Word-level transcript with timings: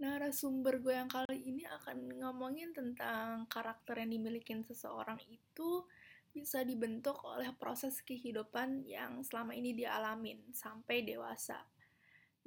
Narasumber 0.00 0.80
gue 0.80 0.96
yang 0.96 1.12
kali 1.12 1.44
ini 1.44 1.68
akan 1.68 2.24
ngomongin 2.24 2.72
tentang 2.72 3.44
karakter 3.52 4.00
yang 4.00 4.16
dimiliki 4.16 4.56
seseorang 4.64 5.20
itu 5.28 5.84
bisa 6.32 6.64
dibentuk 6.64 7.20
oleh 7.20 7.52
proses 7.60 8.00
kehidupan 8.00 8.88
yang 8.88 9.20
selama 9.20 9.52
ini 9.52 9.76
dia 9.76 9.92
alamin 10.00 10.40
sampai 10.56 11.04
dewasa. 11.04 11.60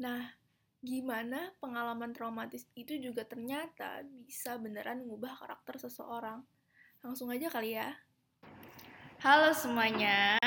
Nah, 0.01 0.33
gimana 0.81 1.53
pengalaman 1.61 2.09
traumatis 2.09 2.65
itu 2.73 2.97
juga 2.97 3.21
ternyata 3.21 4.01
bisa 4.01 4.57
beneran 4.57 5.05
mengubah 5.05 5.37
karakter 5.37 5.77
seseorang. 5.77 6.41
Langsung 7.05 7.29
aja 7.29 7.53
kali 7.53 7.77
ya. 7.77 7.93
Halo 9.21 9.53
semuanya, 9.53 10.41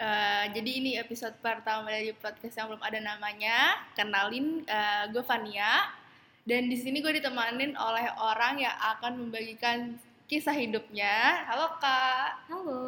Uh, 0.00 0.48
jadi 0.56 0.70
ini 0.80 0.96
episode 0.96 1.36
pertama 1.44 1.92
dari 1.92 2.16
podcast 2.16 2.56
yang 2.56 2.72
belum 2.72 2.80
ada 2.80 3.04
namanya. 3.04 3.84
Kenalin, 3.92 4.64
uh, 4.64 5.04
gue 5.12 5.20
Fania. 5.20 5.99
Dan 6.48 6.72
di 6.72 6.76
sini 6.80 7.04
gue 7.04 7.20
ditemanin 7.20 7.76
oleh 7.76 8.06
orang 8.16 8.64
yang 8.64 8.72
akan 8.96 9.28
membagikan 9.28 10.00
kisah 10.24 10.56
hidupnya. 10.56 11.44
Halo 11.44 11.76
kak. 11.76 12.48
Halo. 12.48 12.80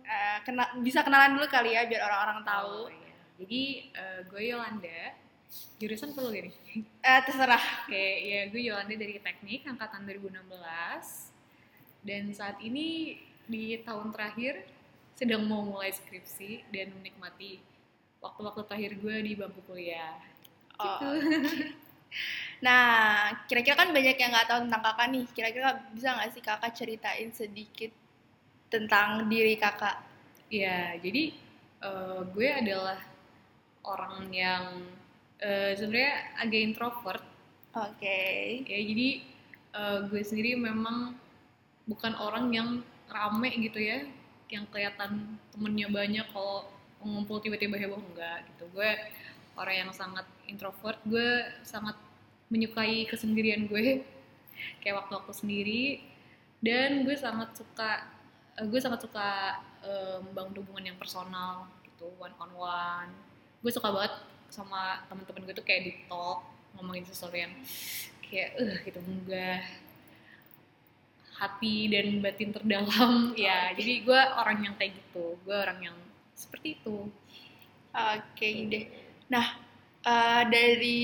Uh, 0.00 0.38
kena 0.48 0.64
bisa 0.80 1.04
kenalan 1.04 1.36
dulu 1.36 1.46
kali 1.50 1.76
ya 1.76 1.84
biar 1.84 2.00
orang-orang 2.08 2.40
tahu. 2.46 2.88
Oh, 2.88 2.92
iya. 2.92 3.12
Jadi 3.36 3.62
uh, 3.92 4.20
gue 4.32 4.42
Yolanda. 4.48 5.02
Jurusan 5.76 6.16
perlu 6.16 6.32
gini? 6.32 6.50
Uh, 7.04 7.20
terserah. 7.28 7.84
Oke, 7.84 7.92
okay, 7.92 8.10
ya 8.24 8.40
gue 8.48 8.62
Yolanda 8.64 8.94
dari 8.96 9.20
Teknik 9.20 9.68
angkatan 9.68 10.08
2016. 10.08 10.46
Dan 12.06 12.32
saat 12.32 12.56
ini 12.64 13.20
di 13.44 13.76
tahun 13.84 14.14
terakhir 14.16 14.64
sedang 15.16 15.44
mau 15.44 15.64
mulai 15.64 15.92
skripsi 15.92 16.70
dan 16.72 16.96
menikmati 16.96 17.60
waktu-waktu 18.24 18.62
terakhir 18.64 18.92
gue 19.04 19.16
di 19.20 19.32
bangku 19.36 19.60
kuliah. 19.68 20.16
Oh. 20.80 20.96
Gitu. 20.96 21.12
nah, 22.66 23.32
kira-kira 23.46 23.76
kan 23.76 23.90
banyak 23.92 24.16
yang 24.16 24.30
nggak 24.32 24.48
tahu 24.48 24.58
tentang 24.68 24.82
kakak 24.82 25.08
nih. 25.12 25.26
Kira-kira 25.32 25.68
bisa 25.92 26.08
nggak 26.16 26.30
sih 26.32 26.42
kakak 26.42 26.72
ceritain 26.72 27.30
sedikit 27.32 27.92
tentang 28.72 29.28
diri 29.30 29.54
kakak? 29.58 30.02
Ya, 30.48 30.94
jadi 30.98 31.34
uh, 31.82 32.22
gue 32.30 32.48
adalah 32.48 32.98
orang 33.86 34.30
yang 34.30 34.64
uh, 35.42 35.72
sebenarnya 35.74 36.38
agak 36.38 36.60
introvert. 36.60 37.24
Oke. 37.76 37.98
Okay. 37.98 38.42
Ya, 38.66 38.80
jadi 38.82 39.08
uh, 39.76 39.98
gue 40.08 40.22
sendiri 40.22 40.56
memang 40.56 41.14
bukan 41.86 42.12
orang 42.18 42.50
yang 42.50 42.68
rame 43.06 43.50
gitu 43.62 43.78
ya 43.78 44.02
yang 44.50 44.66
kelihatan 44.70 45.38
temennya 45.54 45.90
banyak 45.90 46.26
kalau 46.30 46.66
ngumpul 47.02 47.38
tiba-tiba 47.38 47.78
heboh 47.78 48.02
enggak 48.02 48.46
gitu 48.50 48.66
gue 48.74 48.90
orang 49.56 49.88
yang 49.88 49.90
sangat 49.92 50.28
introvert 50.46 51.00
gue 51.08 51.48
sangat 51.64 51.96
menyukai 52.52 53.08
kesendirian 53.08 53.66
gue. 53.66 54.04
Kayak 54.80 55.04
waktu-waktu 55.04 55.32
sendiri. 55.34 55.84
Dan 56.60 57.04
gue 57.04 57.16
sangat 57.16 57.52
suka 57.56 58.08
eh, 58.56 58.66
gue 58.66 58.80
sangat 58.80 59.04
suka 59.04 59.60
um, 59.84 60.30
membangun 60.30 60.64
hubungan 60.64 60.92
yang 60.92 60.98
personal 60.98 61.68
gitu 61.84 62.08
one 62.16 62.32
on 62.40 62.52
one. 62.56 63.12
Gue 63.60 63.72
suka 63.72 63.92
banget 63.92 64.14
sama 64.48 65.04
teman-teman 65.10 65.44
gue 65.44 65.54
tuh 65.56 65.66
kayak 65.66 65.82
di 65.84 65.92
talk 66.06 66.46
ngomongin 66.78 67.02
sesuatu 67.02 67.34
yang 67.34 67.52
kayak 68.24 68.56
eh 68.56 68.64
uh, 68.64 68.76
gitu 68.84 69.00
enggak. 69.04 69.62
Hati 71.36 71.92
dan 71.92 72.24
batin 72.24 72.50
terdalam. 72.52 73.12
Ya 73.36 73.72
jadi 73.76 74.00
gue 74.00 74.20
orang 74.40 74.64
yang 74.64 74.74
kayak 74.80 74.96
gitu. 74.96 75.36
Gue 75.44 75.56
orang 75.56 75.92
yang 75.92 75.96
seperti 76.32 76.80
itu. 76.80 77.12
Oke 77.96 78.20
okay, 78.36 78.54
deh 78.68 79.05
nah 79.26 79.46
uh, 80.06 80.42
dari 80.46 81.02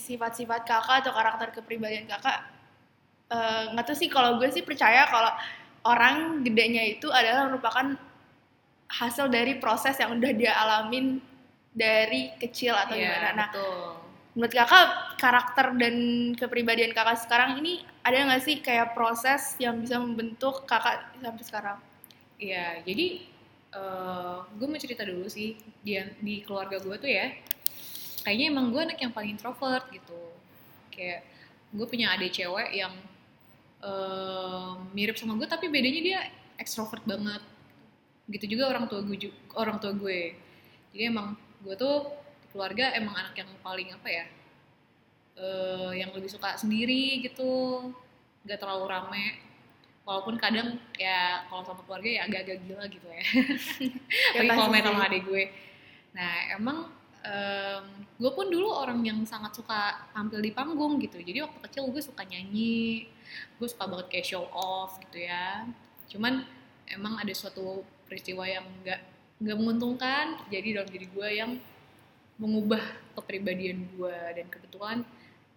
sifat-sifat 0.00 0.64
kakak 0.64 1.04
atau 1.04 1.12
karakter 1.12 1.48
kepribadian 1.60 2.08
kakak 2.08 2.44
eh, 3.30 3.64
nggak 3.72 3.84
uh, 3.84 3.88
tahu 3.88 3.96
sih. 3.96 4.10
Kalau 4.12 4.36
gue 4.40 4.48
sih 4.52 4.64
percaya 4.64 5.04
kalau 5.08 5.32
orang 5.84 6.44
gedenya 6.44 6.84
itu 6.84 7.12
adalah 7.12 7.48
merupakan 7.48 7.96
hasil 8.88 9.28
dari 9.28 9.56
proses 9.60 9.96
yang 9.96 10.16
udah 10.16 10.32
dia 10.32 10.52
alamin 10.56 11.20
dari 11.74 12.32
kecil 12.38 12.76
atau 12.76 12.94
yeah, 12.94 13.16
gimana. 13.16 13.28
Nah 13.34 13.48
betul. 13.50 13.88
menurut 14.34 14.54
kakak 14.54 14.88
karakter 15.18 15.66
dan 15.78 15.94
kepribadian 16.34 16.92
kakak 16.92 17.22
sekarang 17.22 17.58
ini 17.62 17.82
ada 18.04 18.28
nggak 18.28 18.42
sih 18.44 18.56
kayak 18.60 18.92
proses 18.92 19.56
yang 19.56 19.80
bisa 19.80 19.98
membentuk 19.98 20.68
kakak 20.68 21.06
sampai 21.18 21.44
sekarang? 21.44 21.78
Iya, 22.34 22.82
jadi 22.82 23.24
uh, 23.74 24.46
gue 24.54 24.66
mau 24.66 24.78
cerita 24.78 25.02
dulu 25.02 25.26
sih 25.28 25.58
di, 25.82 25.98
di 26.22 26.34
keluarga 26.46 26.78
gue 26.80 26.96
tuh 26.98 27.10
ya, 27.10 27.34
kayaknya 28.22 28.46
emang 28.54 28.70
gue 28.70 28.80
anak 28.80 28.98
yang 28.98 29.12
paling 29.12 29.34
introvert 29.36 29.86
gitu. 29.90 30.20
Kayak 30.94 31.26
gue 31.74 31.86
punya 31.90 32.14
adik 32.14 32.32
cewek 32.32 32.70
yang 32.72 32.94
uh, 33.82 34.78
mirip 34.94 35.18
sama 35.18 35.34
gue 35.36 35.46
tapi 35.50 35.68
bedanya 35.68 36.00
dia 36.00 36.20
ekstrovert 36.56 37.02
banget. 37.04 37.42
Gitu 38.30 38.56
juga 38.56 38.72
orang 38.72 38.88
tua 38.88 39.02
gue 39.02 39.18
orang 39.58 39.76
tua 39.82 39.92
gue. 39.92 40.38
Jadi 40.94 41.02
emang 41.10 41.34
gue 41.60 41.74
tuh 41.74 42.24
keluarga 42.54 42.94
emang 42.94 43.18
anak 43.18 43.34
yang 43.34 43.50
paling 43.66 43.90
apa 43.90 44.08
ya 44.08 44.24
uh, 45.38 45.90
yang 45.90 46.14
lebih 46.14 46.30
suka 46.30 46.54
sendiri 46.54 47.18
gitu 47.26 47.82
nggak 48.46 48.62
terlalu 48.62 48.84
rame 48.86 49.26
walaupun 50.04 50.36
kadang 50.36 50.76
ya 51.00 51.42
kalau 51.48 51.64
sama 51.64 51.80
keluarga 51.88 52.08
ya 52.08 52.20
agak-agak 52.28 52.58
gila 52.68 52.84
gitu 52.92 53.06
ya, 53.08 53.24
lagi 54.36 54.48
kalau 54.52 54.68
main 54.68 54.84
sama 54.84 55.08
adik 55.08 55.24
gue. 55.24 55.44
Nah 56.12 56.32
emang 56.54 56.78
um, 57.24 57.84
gue 58.20 58.30
pun 58.36 58.46
dulu 58.52 58.68
orang 58.68 59.00
yang 59.00 59.18
sangat 59.24 59.56
suka 59.56 60.04
tampil 60.12 60.44
di 60.44 60.52
panggung 60.52 61.00
gitu. 61.00 61.16
Jadi 61.18 61.40
waktu 61.40 61.58
kecil 61.64 61.88
gue 61.88 62.02
suka 62.04 62.22
nyanyi 62.28 63.08
gue 63.58 63.66
suka 63.66 63.88
banget 63.88 64.06
kayak 64.12 64.26
show 64.28 64.44
off 64.52 65.00
gitu 65.08 65.24
ya. 65.24 65.64
Cuman 66.12 66.44
emang 66.86 67.16
ada 67.18 67.32
suatu 67.32 67.82
peristiwa 68.04 68.44
yang 68.44 68.68
nggak 68.84 69.00
nggak 69.40 69.56
menguntungkan 69.56 70.38
terjadi 70.46 70.80
dalam 70.80 70.88
diri 70.92 71.06
gue 71.10 71.28
yang 71.32 71.50
mengubah 72.36 72.84
kepribadian 73.16 73.88
gue. 73.96 74.16
Dan 74.36 74.46
kebetulan 74.52 74.98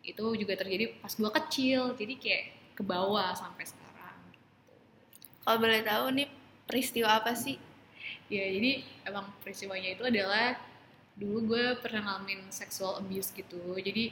itu 0.08 0.26
juga 0.40 0.56
terjadi 0.56 0.96
pas 1.04 1.12
gue 1.12 1.32
kecil. 1.44 1.82
Jadi 2.00 2.14
kayak 2.16 2.44
ke 2.80 2.84
bawah 2.86 3.36
sampai 3.36 3.68
sekarang 3.68 3.87
kalau 5.48 5.64
boleh 5.64 5.80
tahu 5.80 6.06
nih 6.12 6.28
peristiwa 6.68 7.24
apa 7.24 7.32
sih? 7.32 7.56
Ya 8.28 8.44
jadi 8.52 8.84
emang 9.08 9.32
peristiwanya 9.40 9.96
itu 9.96 10.04
adalah 10.04 10.60
dulu 11.16 11.56
gue 11.56 11.80
pernah 11.80 12.04
ngalamin 12.04 12.52
sexual 12.52 13.00
abuse 13.00 13.32
gitu. 13.32 13.80
Jadi 13.80 14.12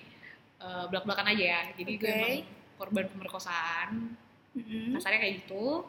uh, 0.63 0.87
belak 0.87 1.03
belakan 1.03 1.35
aja 1.35 1.43
ya. 1.59 1.61
Jadi 1.75 1.91
okay. 1.91 1.99
gue 1.99 2.09
emang 2.15 2.35
korban 2.79 3.05
pemerkosaan. 3.11 4.15
Mm-hmm. 4.55 4.95
kasarnya 4.95 5.19
kayak 5.19 5.35
gitu. 5.43 5.83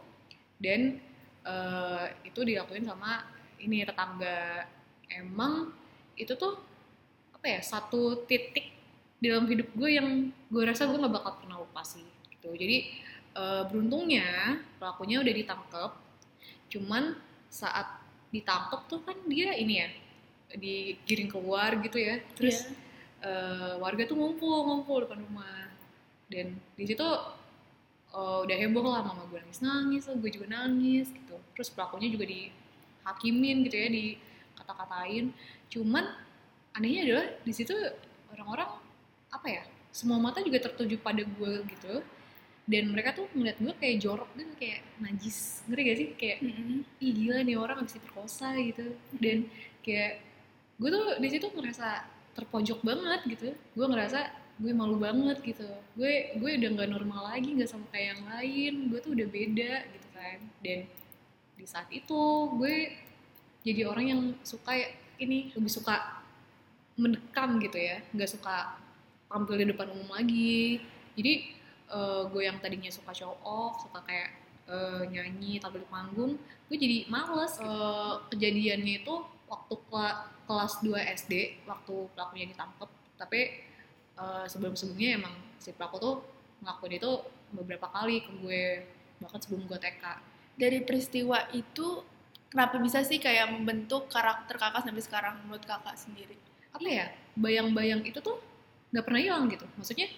Dan 0.59 0.99
uh, 1.47 2.11
itu 2.27 2.43
dilakuin 2.43 2.83
sama 2.83 3.23
ini 3.63 3.87
tetangga. 3.87 4.67
Emang 5.07 5.71
itu 6.19 6.35
tuh 6.35 6.59
apa 7.31 7.47
ya 7.47 7.63
satu 7.63 8.27
titik 8.27 8.75
di 9.23 9.31
dalam 9.31 9.47
hidup 9.47 9.71
gue 9.79 9.95
yang 9.95 10.35
gue 10.51 10.63
rasa 10.67 10.91
gue 10.91 10.99
nggak 10.99 11.15
bakal 11.15 11.39
pernah 11.39 11.63
lupa 11.63 11.87
sih 11.87 12.03
gitu. 12.35 12.51
Jadi 12.51 13.06
uh, 13.37 13.63
beruntungnya 13.69 14.57
pelakunya 14.81 15.21
udah 15.21 15.35
ditangkap 15.37 15.91
cuman 16.73 17.15
saat 17.53 17.87
ditangkap 18.35 18.89
tuh 18.91 19.01
kan 19.05 19.17
dia 19.29 19.55
ini 19.55 19.75
ya 19.85 19.89
digiring 20.55 21.31
keluar 21.31 21.75
gitu 21.83 21.99
ya. 21.99 22.23
Terus 22.35 22.67
yeah. 22.67 22.75
Iya. 23.27 23.33
uh, 23.33 23.73
warga 23.83 24.03
tuh 24.07 24.17
ngumpul 24.19 24.63
ngumpul 24.67 25.07
depan 25.07 25.23
rumah. 25.23 25.71
Dan 26.27 26.59
di 26.75 26.85
situ 26.85 27.07
uh, 28.13 28.39
udah 28.43 28.57
heboh 28.59 28.83
lah 28.83 29.03
mama 29.07 29.27
gue 29.31 29.39
nangis 29.39 29.63
nangis 29.63 30.03
gue 30.11 30.31
juga 30.31 30.47
nangis 30.51 31.11
gitu. 31.11 31.37
Terus 31.55 31.69
pelakunya 31.71 32.11
juga 32.11 32.27
dihakimin 32.27 33.67
gitu 33.67 33.77
ya 33.79 33.89
di 33.91 34.05
kata-katain 34.57 35.31
cuman 35.69 36.05
anehnya 36.75 37.01
adalah 37.05 37.27
di 37.45 37.53
situ 37.53 37.77
orang-orang 38.33 38.71
apa 39.29 39.47
ya 39.47 39.63
semua 39.93 40.17
mata 40.17 40.41
juga 40.41 40.65
tertuju 40.65 40.97
pada 41.05 41.21
gue 41.21 41.53
gitu 41.77 42.01
dan 42.67 42.91
mereka 42.91 43.15
tuh 43.15 43.31
ngeliat 43.31 43.63
gue 43.63 43.75
kayak 43.79 43.97
jorok 44.03 44.31
dan 44.35 44.51
kayak 44.59 44.83
najis. 44.99 45.63
Ngeri 45.71 45.83
gak 45.87 45.99
sih? 46.03 46.09
Kayak 46.19 46.39
mm-hmm. 46.43 46.79
ih 46.99 47.13
gila 47.15 47.39
nih 47.47 47.57
orang 47.57 47.77
habis 47.79 47.95
diperkosa 47.95 48.59
gitu. 48.59 48.87
Dan 49.15 49.47
kayak 49.87 50.19
gue 50.83 50.89
tuh 50.91 51.05
di 51.23 51.29
situ 51.31 51.47
ngerasa 51.47 51.89
terpojok 52.35 52.83
banget 52.83 53.21
gitu. 53.31 53.55
Gue 53.55 53.87
ngerasa 53.87 54.35
gue 54.59 54.73
malu 54.75 54.99
banget 54.99 55.39
gitu. 55.47 55.63
Gue 55.95 56.35
gue 56.35 56.51
udah 56.59 56.71
nggak 56.75 56.91
normal 56.91 57.31
lagi 57.31 57.55
nggak 57.55 57.71
sama 57.71 57.87
kayak 57.95 58.19
yang 58.19 58.23
lain. 58.35 58.75
Gue 58.91 58.99
tuh 58.99 59.15
udah 59.15 59.29
beda 59.31 59.73
gitu 59.87 60.09
kan. 60.11 60.39
Dan 60.59 60.79
di 61.55 61.65
saat 61.71 61.87
itu 61.95 62.51
gue 62.59 62.99
jadi 63.63 63.87
orang 63.87 64.07
yang 64.11 64.23
suka 64.43 64.75
ini 65.23 65.55
lebih 65.55 65.71
suka 65.71 66.19
mendekam 66.99 67.63
gitu 67.63 67.79
ya. 67.79 68.03
Nggak 68.11 68.35
suka 68.35 68.75
tampil 69.31 69.55
di 69.55 69.71
depan 69.71 69.87
umum 69.95 70.11
lagi. 70.11 70.83
Jadi 71.15 71.56
uh, 71.91 72.27
gue 72.31 72.43
yang 72.47 72.59
tadinya 72.63 72.91
suka 72.91 73.13
show 73.13 73.35
off 73.43 73.83
suka 73.83 74.03
kayak 74.07 74.31
uh, 74.71 75.03
nyanyi 75.07 75.59
tampil 75.63 75.83
di 75.83 75.89
panggung 75.91 76.33
gue 76.67 76.77
jadi 76.77 76.99
males 77.11 77.59
uh, 77.63 78.23
kejadiannya 78.31 79.07
itu 79.07 79.15
waktu 79.47 79.75
kelas 80.47 80.73
2 80.83 80.91
SD 81.23 81.33
waktu 81.71 81.95
pelakunya 82.15 82.47
ditangkap 82.51 82.91
tapi 83.17 83.63
uh, 84.19 84.45
sebelum-sebelumnya 84.51 85.23
emang 85.23 85.35
si 85.63 85.71
pelaku 85.71 85.97
tuh 86.03 86.17
ngelakuin 86.63 86.99
itu 86.99 87.13
beberapa 87.55 87.87
kali 87.91 88.27
ke 88.27 88.31
gue 88.43 88.63
bahkan 89.23 89.41
sebelum 89.41 89.65
gue 89.71 89.79
TK 89.79 90.05
dari 90.57 90.81
peristiwa 90.83 91.47
itu 91.53 92.03
kenapa 92.49 92.81
bisa 92.81 93.05
sih 93.05 93.21
kayak 93.21 93.53
membentuk 93.53 94.09
karakter 94.09 94.57
kakak 94.57 94.83
sampai 94.89 95.05
sekarang 95.05 95.35
menurut 95.45 95.63
kakak 95.69 95.95
sendiri? 96.01 96.37
Apa 96.73 96.89
ya 96.89 97.07
bayang-bayang 97.37 98.01
itu 98.09 98.19
tuh 98.25 98.41
nggak 98.91 99.05
pernah 99.05 99.21
hilang 99.21 99.45
gitu. 99.53 99.69
Maksudnya 99.77 100.09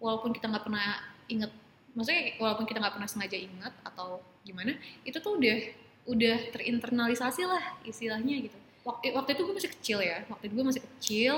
walaupun 0.00 0.30
kita 0.32 0.48
nggak 0.50 0.64
pernah 0.64 1.00
inget 1.26 1.52
maksudnya 1.96 2.36
walaupun 2.36 2.64
kita 2.68 2.78
nggak 2.78 2.94
pernah 3.00 3.08
sengaja 3.08 3.38
ingat 3.40 3.72
atau 3.82 4.20
gimana 4.44 4.76
itu 5.02 5.16
tuh 5.18 5.40
udah 5.40 5.58
udah 6.06 6.36
terinternalisasi 6.54 7.42
lah 7.44 7.74
istilahnya 7.82 8.46
gitu. 8.46 8.58
Waktu 8.86 9.10
waktu 9.16 9.34
itu 9.34 9.42
gue 9.42 9.54
masih 9.58 9.72
kecil 9.74 9.98
ya 10.04 10.22
waktu 10.30 10.46
itu 10.46 10.54
gue 10.54 10.66
masih 10.66 10.82
kecil 10.84 11.36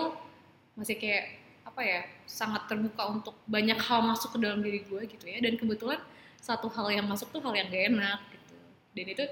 masih 0.77 0.95
kayak 1.01 1.41
apa 1.65 1.81
ya 1.81 2.01
sangat 2.29 2.69
terbuka 2.69 3.09
untuk 3.09 3.35
banyak 3.49 3.81
hal 3.81 4.05
masuk 4.05 4.37
ke 4.37 4.39
dalam 4.45 4.61
diri 4.61 4.85
gue 4.85 5.03
gitu 5.09 5.25
ya. 5.25 5.41
Dan 5.41 5.57
kebetulan 5.57 6.03
satu 6.39 6.69
hal 6.69 6.93
yang 6.93 7.07
masuk 7.09 7.33
tuh 7.33 7.41
hal 7.41 7.57
yang 7.57 7.73
gak 7.73 7.85
enak 7.89 8.21
gitu. 8.35 8.55
Dan 8.93 9.07
itu 9.09 9.25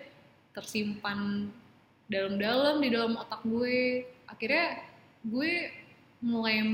tersimpan 0.56 1.50
dalam-dalam 2.08 2.80
di 2.80 2.88
dalam 2.88 3.18
otak 3.20 3.44
gue. 3.44 4.08
Akhirnya 4.24 4.80
gue 5.26 5.52
mulai 6.20 6.64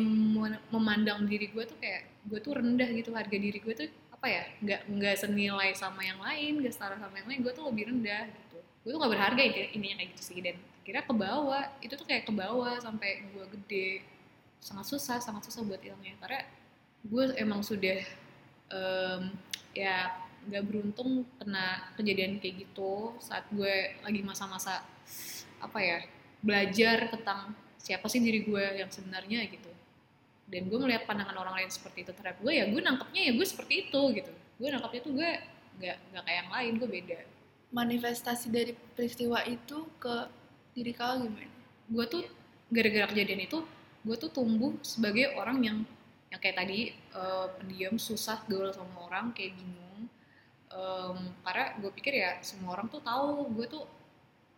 memandang 0.70 1.26
diri 1.26 1.50
gue 1.50 1.64
tuh 1.66 1.76
kayak 1.82 2.06
gue 2.30 2.38
tuh 2.38 2.54
rendah 2.54 2.88
gitu 2.94 3.10
harga 3.10 3.34
diri 3.34 3.58
gue 3.58 3.74
tuh 3.74 3.88
apa 4.14 4.26
ya 4.30 4.44
nggak 4.62 4.80
nggak 4.86 5.16
senilai 5.18 5.74
sama 5.74 6.06
yang 6.06 6.22
lain 6.22 6.62
nggak 6.62 6.70
setara 6.70 6.94
sama 6.94 7.18
yang 7.18 7.26
lain 7.26 7.40
gue 7.42 7.52
tuh 7.52 7.66
lebih 7.66 7.90
rendah 7.90 8.30
gitu. 8.30 8.58
Gue 8.82 8.90
tuh 8.94 8.98
gak 8.98 9.12
berharga 9.14 9.40
yang 9.42 9.54
kayak 9.54 10.08
gitu 10.14 10.22
sih 10.22 10.38
dan 10.42 10.58
akhirnya 10.82 11.02
ke 11.06 11.14
bawah 11.14 11.64
itu 11.82 11.94
tuh 11.94 12.06
kayak 12.06 12.26
ke 12.26 12.32
bawah 12.34 12.78
sampai 12.78 13.26
gue 13.34 13.44
gede. 13.58 13.88
Sangat 14.62 14.86
susah 14.86 15.18
sangat 15.18 15.42
susah 15.50 15.66
buat 15.66 15.82
hilangnya. 15.82 16.14
Karena 16.22 16.42
gue 17.02 17.24
emang 17.34 17.66
sudah 17.66 17.98
um, 18.70 19.34
ya 19.74 20.10
nggak 20.42 20.64
beruntung 20.66 21.26
kena 21.38 21.94
kejadian 21.94 22.42
kayak 22.42 22.66
gitu 22.66 23.14
saat 23.22 23.46
gue 23.54 23.94
lagi 24.02 24.22
masa-masa 24.26 24.82
apa 25.62 25.78
ya 25.78 25.98
belajar 26.42 27.10
tentang 27.14 27.54
siapa 27.82 28.06
sih 28.06 28.22
diri 28.22 28.46
gue 28.46 28.64
yang 28.78 28.86
sebenarnya 28.86 29.42
gitu. 29.50 29.70
Dan 30.46 30.70
gue 30.70 30.78
melihat 30.78 31.02
pandangan 31.10 31.34
orang 31.34 31.54
lain 31.58 31.70
seperti 31.74 32.06
itu 32.06 32.12
terhadap 32.14 32.38
gue 32.38 32.52
ya 32.54 32.64
gue 32.70 32.78
nangkepnya 32.78 33.22
ya 33.26 33.32
gue 33.34 33.46
seperti 33.46 33.90
itu 33.90 34.00
gitu. 34.14 34.32
Gue 34.62 34.68
nangkepnya 34.70 35.00
tuh 35.02 35.12
gue 35.18 35.30
nggak 35.82 35.96
nggak 36.14 36.22
kayak 36.22 36.38
yang 36.38 36.50
lain 36.54 36.72
gue 36.78 36.88
beda. 36.88 37.18
Manifestasi 37.72 38.46
dari 38.54 38.72
peristiwa 38.94 39.42
itu 39.48 39.90
ke 39.98 40.14
diri 40.78 40.94
kau 40.94 41.26
gimana? 41.26 41.50
Gue 41.90 42.04
tuh 42.06 42.22
gara-gara 42.70 43.10
kejadian 43.10 43.50
itu 43.50 43.58
gue 44.02 44.16
tuh 44.18 44.30
tumbuh 44.30 44.78
sebagai 44.86 45.34
orang 45.34 45.58
yang 45.62 45.78
yang 46.30 46.40
kayak 46.40 46.56
tadi 46.64 46.96
uh, 47.12 47.50
pendiam 47.60 48.00
susah 48.00 48.40
gaul 48.46 48.70
sama 48.70 49.10
orang 49.10 49.34
kayak 49.34 49.58
bingung. 49.58 50.06
Um, 50.72 51.36
karena 51.44 51.76
gue 51.82 51.90
pikir 51.98 52.14
ya 52.16 52.40
semua 52.40 52.78
orang 52.78 52.88
tuh 52.88 53.04
tahu 53.04 53.52
gue 53.52 53.66
tuh 53.68 53.84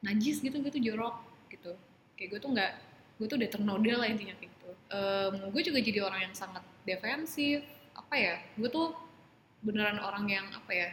najis 0.04 0.38
gitu 0.44 0.60
gue 0.60 0.70
tuh 0.70 0.82
jorok 0.82 1.16
gitu. 1.48 1.72
Kayak 2.14 2.28
gue 2.36 2.40
tuh 2.42 2.50
nggak 2.52 2.72
gue 3.18 3.26
tuh 3.30 3.36
udah 3.38 3.50
ternoda 3.50 3.92
lah 4.02 4.06
intinya 4.10 4.34
kayak 4.38 4.50
gitu. 4.50 4.70
Um, 4.94 5.34
gue 5.54 5.62
juga 5.62 5.78
jadi 5.82 6.00
orang 6.02 6.30
yang 6.30 6.34
sangat 6.34 6.62
defensif 6.84 7.64
apa 7.94 8.14
ya 8.18 8.34
gue 8.58 8.68
tuh 8.68 8.92
beneran 9.64 10.02
orang 10.02 10.26
yang 10.28 10.46
apa 10.52 10.70
ya 10.74 10.88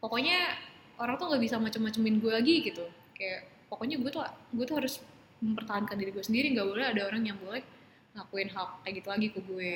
pokoknya 0.00 0.54
orang 0.96 1.18
tuh 1.18 1.26
nggak 1.28 1.42
bisa 1.42 1.56
macem-macemin 1.58 2.22
gue 2.22 2.32
lagi 2.32 2.54
gitu. 2.62 2.86
Kayak 3.14 3.50
pokoknya 3.70 3.98
gue 3.98 4.10
tuh 4.10 4.22
gue 4.54 4.64
tuh 4.64 4.76
harus 4.78 5.02
mempertahankan 5.42 5.96
diri 5.98 6.10
gue 6.14 6.24
sendiri 6.24 6.54
nggak 6.54 6.66
boleh 6.66 6.86
ada 6.86 7.02
orang 7.10 7.22
yang 7.26 7.36
boleh 7.42 7.62
ngakuin 8.14 8.48
hal 8.54 8.78
kayak 8.86 8.94
gitu 9.02 9.08
lagi 9.10 9.26
ke 9.34 9.40
gue. 9.42 9.74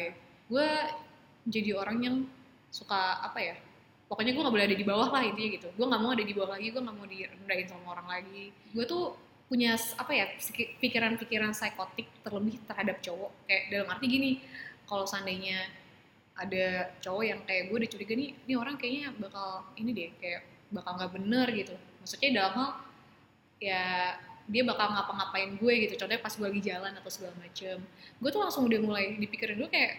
Gue 0.48 0.68
jadi 1.48 1.70
orang 1.74 1.98
yang 2.02 2.16
suka 2.70 3.24
apa 3.24 3.40
ya 3.40 3.56
pokoknya 4.08 4.32
gue 4.32 4.42
nggak 4.44 4.54
boleh 4.54 4.66
ada 4.68 4.76
di 4.78 4.86
bawah 4.86 5.08
lah 5.12 5.22
intinya 5.26 5.50
gitu. 5.60 5.68
Gue 5.74 5.86
nggak 5.90 6.00
mau 6.00 6.10
ada 6.14 6.24
di 6.24 6.34
bawah 6.34 6.50
lagi 6.56 6.66
gue 6.70 6.82
nggak 6.82 6.96
mau 6.96 7.06
direndahin 7.06 7.66
sama 7.68 7.86
orang 7.98 8.08
lagi. 8.08 8.44
Gue 8.72 8.84
tuh 8.88 9.04
punya 9.48 9.80
apa 9.96 10.12
ya 10.12 10.28
pikiran-pikiran 10.78 11.56
psikotik 11.56 12.06
terlebih 12.20 12.60
terhadap 12.68 13.00
cowok. 13.00 13.32
Kayak 13.48 13.62
dalam 13.72 13.88
arti 13.88 14.06
gini 14.06 14.30
kalau 14.84 15.08
seandainya 15.08 15.64
ada 16.38 16.94
cowok 17.02 17.24
yang 17.24 17.40
kayak 17.48 17.72
gue 17.72 17.76
udah 17.82 17.88
nih 18.14 18.30
ini 18.46 18.54
orang 18.54 18.76
kayaknya 18.78 19.10
bakal 19.18 19.66
ini 19.74 19.90
deh 19.96 20.10
kayak 20.20 20.40
bakal 20.70 21.00
nggak 21.00 21.12
bener 21.16 21.46
gitu. 21.56 21.74
Maksudnya 22.04 22.30
dalam 22.36 22.52
hal 22.54 22.70
ya 23.58 23.84
dia 24.48 24.62
bakal 24.64 24.92
ngapa-ngapain 24.92 25.56
gue 25.56 25.74
gitu. 25.88 25.94
Contohnya 25.96 26.20
pas 26.20 26.32
gue 26.36 26.46
lagi 26.46 26.62
jalan 26.62 26.92
atau 26.92 27.10
segala 27.10 27.34
macem. 27.40 27.80
Gue 28.20 28.30
tuh 28.30 28.40
langsung 28.44 28.68
udah 28.68 28.80
mulai 28.84 29.16
dipikirin 29.16 29.56
gue 29.58 29.70
kayak 29.72 29.92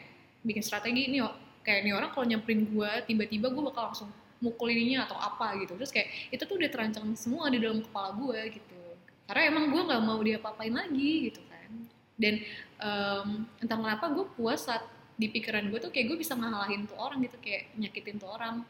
bikin 0.45 0.61
strategi 0.63 1.09
nih 1.09 1.25
kayak 1.65 1.83
nih 1.89 1.93
orang 1.97 2.13
kalau 2.13 2.25
nyamperin 2.29 2.69
gue 2.69 2.91
tiba-tiba 3.09 3.49
gue 3.49 3.63
bakal 3.65 3.91
langsung 3.91 4.09
mukul 4.39 4.71
ininya 4.71 5.09
atau 5.09 5.17
apa 5.17 5.57
gitu. 5.59 5.73
Terus 5.73 5.91
kayak 5.91 6.07
itu 6.31 6.43
tuh 6.45 6.55
udah 6.55 6.69
terancam 6.69 7.11
semua 7.17 7.49
di 7.51 7.57
dalam 7.59 7.81
kepala 7.83 8.13
gue 8.15 8.39
gitu 8.61 8.78
karena 9.29 9.41
emang 9.45 9.69
gue 9.69 9.81
nggak 9.85 10.01
mau 10.01 10.17
dia 10.25 10.41
papain 10.41 10.73
lagi 10.73 11.29
gitu 11.29 11.37
kan. 11.45 11.69
Dan 12.17 12.41
um, 12.81 13.45
entah 13.61 13.77
kenapa 13.77 14.09
gue 14.09 14.25
puas 14.33 14.65
saat 14.65 14.81
di 15.21 15.29
pikiran 15.29 15.69
gue 15.69 15.77
tuh 15.77 15.93
kayak 15.93 16.09
gue 16.09 16.17
bisa 16.17 16.33
ngalahin 16.33 16.89
tuh 16.89 16.97
orang 16.97 17.21
gitu 17.21 17.37
kayak 17.37 17.69
nyakitin 17.77 18.17
tuh 18.17 18.25
orang. 18.25 18.65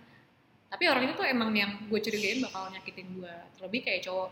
Tapi 0.67 0.83
orang 0.91 1.07
itu 1.07 1.13
tuh 1.15 1.23
emang 1.23 1.55
yang 1.55 1.71
gue 1.87 1.99
curigain 2.03 2.43
bakal 2.43 2.67
nyakitin 2.75 3.07
gue 3.15 3.33
terlebih 3.55 3.81
kayak 3.87 4.03
cowok 4.03 4.29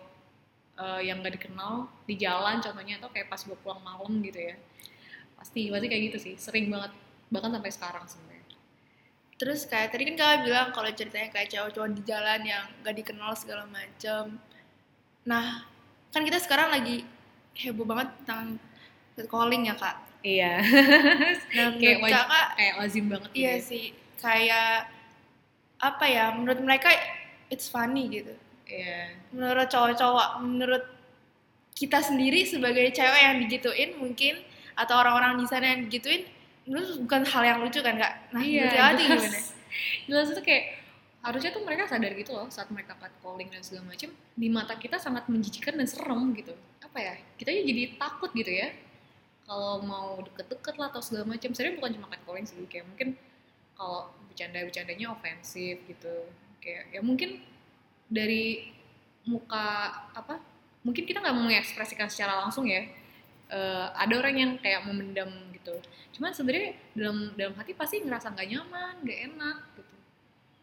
uh, 0.75 1.00
yang 1.00 1.24
gak 1.24 1.39
dikenal 1.39 1.88
di 2.03 2.19
jalan 2.19 2.59
contohnya 2.59 3.00
atau 3.00 3.07
kayak 3.07 3.31
pas 3.31 3.39
gue 3.39 3.57
pulang 3.63 3.79
malam 3.79 4.12
gitu 4.19 4.51
ya. 4.51 4.59
Pasti 5.39 5.71
pasti 5.71 5.88
kayak 5.88 6.03
gitu 6.12 6.18
sih. 6.19 6.35
Sering 6.35 6.68
banget 6.68 6.91
bahkan 7.31 7.56
sampai 7.56 7.71
sekarang 7.71 8.03
sebenarnya. 8.03 8.44
Terus 9.39 9.63
kayak 9.63 9.95
tadi 9.95 10.03
kan 10.12 10.15
kalian 10.19 10.41
bilang 10.44 10.68
kalau 10.75 10.91
ceritanya 10.91 11.31
kayak 11.31 11.47
cowok-cowok 11.56 11.89
di 11.95 12.01
jalan 12.03 12.41
yang 12.44 12.68
gak 12.83 13.00
dikenal 13.00 13.31
segala 13.31 13.63
macam 13.71 14.44
nah 15.27 15.68
kan 16.17 16.25
kita 16.25 16.41
sekarang 16.41 16.73
lagi 16.73 17.05
heboh 17.53 17.85
banget 17.85 18.09
tentang 18.25 18.57
calling 19.29 19.69
ya 19.69 19.77
kak. 19.77 20.01
Iya. 20.25 20.65
Nah 21.53 21.67
kayak 21.81 22.01
kakak 22.01 22.47
kayak 22.57 22.73
lazim 22.81 23.05
banget 23.05 23.29
iya 23.37 23.53
gitu. 23.61 23.69
sih. 23.69 23.85
Kayak 24.17 24.89
apa 25.77 26.05
ya 26.09 26.33
menurut 26.33 26.57
mereka 26.65 26.89
it's 27.53 27.69
funny 27.69 28.09
gitu. 28.09 28.33
Iya. 28.65 29.13
Menurut 29.29 29.69
cowok-cowok 29.69 30.41
menurut 30.41 30.83
kita 31.77 32.01
sendiri 32.01 32.41
sebagai 32.49 32.89
cewek 32.89 33.21
yang 33.21 33.37
digituin 33.45 34.01
mungkin 34.01 34.41
atau 34.73 34.97
orang-orang 34.97 35.37
di 35.37 35.45
sana 35.45 35.77
yang 35.77 35.85
digituin 35.85 36.25
menurut 36.65 36.97
bukan 37.05 37.21
hal 37.29 37.43
yang 37.45 37.57
lucu 37.61 37.77
kan 37.85 37.93
kak? 38.01 38.13
Nah 38.33 38.41
iya, 38.41 38.73
jelas, 38.73 38.97
gimana? 39.05 39.39
jelas 40.09 40.27
itu 40.33 40.41
kayak 40.41 40.63
harusnya 41.27 41.51
tuh 41.51 41.63
mereka 41.67 41.91
sadar 41.91 42.15
gitu 42.15 42.31
loh 42.31 42.48
saat 42.48 42.72
mereka 42.72 42.96
calling 43.19 43.51
dan 43.51 43.60
segala 43.60 43.91
macam 43.91 44.10
di 44.15 44.48
mata 44.48 44.79
kita 44.79 44.96
sangat 44.96 45.27
menjijikan 45.27 45.75
dan 45.75 45.84
serem 45.84 46.31
gitu. 46.31 46.55
Apa 46.79 46.98
ya 47.03 47.13
kita 47.36 47.51
jadi 47.51 48.00
takut 48.00 48.31
gitu 48.31 48.48
ya. 48.48 48.72
Kalau 49.43 49.84
mau 49.84 50.24
deket-deket 50.24 50.79
lah 50.79 50.88
atau 50.88 51.03
segala 51.03 51.36
macam 51.36 51.51
sebenarnya 51.51 51.75
bukan 51.84 51.91
cuma 52.00 52.07
calling 52.24 52.48
sih 52.48 52.63
kayak 52.72 52.88
mungkin 52.88 53.19
kalau 53.75 54.07
bercanda-bercandanya 54.31 55.07
ofensif 55.12 55.84
gitu. 55.84 56.15
Kayak 56.63 56.96
ya 56.96 57.01
mungkin 57.03 57.43
dari 58.07 58.72
muka 59.27 59.67
apa 60.15 60.39
mungkin 60.88 61.03
kita 61.03 61.19
nggak 61.19 61.36
mau 61.36 61.43
mengekspresikan 61.43 62.07
secara 62.07 62.39
langsung 62.39 62.63
ya. 62.72 62.88
Uh, 63.48 63.91
ada 63.96 64.15
orang 64.19 64.36
yang 64.36 64.51
kayak 64.60 64.84
memendam 64.88 65.31
gitu. 65.51 65.75
Cuman 66.15 66.31
sebenarnya 66.31 66.72
dalam 66.96 67.36
dalam 67.36 67.55
hati 67.60 67.75
pasti 67.75 68.00
ngerasa 68.00 68.31
nggak 68.31 68.48
nyaman 68.48 68.96
nggak 69.03 69.19
enak 69.31 69.57
gitu 69.75 69.97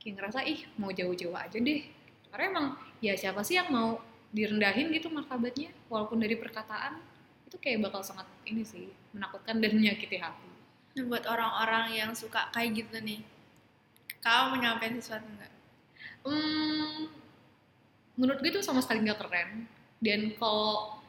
kayak 0.04 0.20
ngerasa 0.20 0.44
ih 0.44 0.60
mau 0.76 0.92
jauh-jauh 0.92 1.32
aja 1.32 1.56
deh. 1.56 1.88
Karena 2.28 2.44
emang 2.52 2.66
ya 3.00 3.16
siapa 3.16 3.40
sih 3.40 3.56
yang 3.56 3.72
mau 3.72 3.96
direndahin 4.36 4.92
gitu 4.92 5.08
martabatnya? 5.08 5.72
Walaupun 5.88 6.20
dari 6.20 6.36
perkataan 6.36 7.00
itu 7.48 7.56
kayak 7.56 7.88
bakal 7.88 8.04
sangat 8.04 8.28
ini 8.44 8.60
sih 8.60 8.92
menakutkan 9.16 9.64
dan 9.64 9.72
menyakiti 9.80 10.20
hati. 10.20 10.48
Nah, 10.94 11.04
buat 11.08 11.24
orang-orang 11.24 11.96
yang 11.96 12.10
suka 12.12 12.52
kayak 12.52 12.84
gitu 12.84 13.00
nih 13.00 13.24
kau 14.20 14.52
menyampaikan 14.52 15.00
sesuatu 15.00 15.24
nggak? 15.24 15.52
Hmm, 16.24 17.12
menurut 18.20 18.40
gue 18.44 18.52
itu 18.52 18.60
sama 18.60 18.84
sekali 18.84 19.08
nggak 19.08 19.20
keren. 19.24 19.64
Dan 20.04 20.36
kalau 20.36 21.00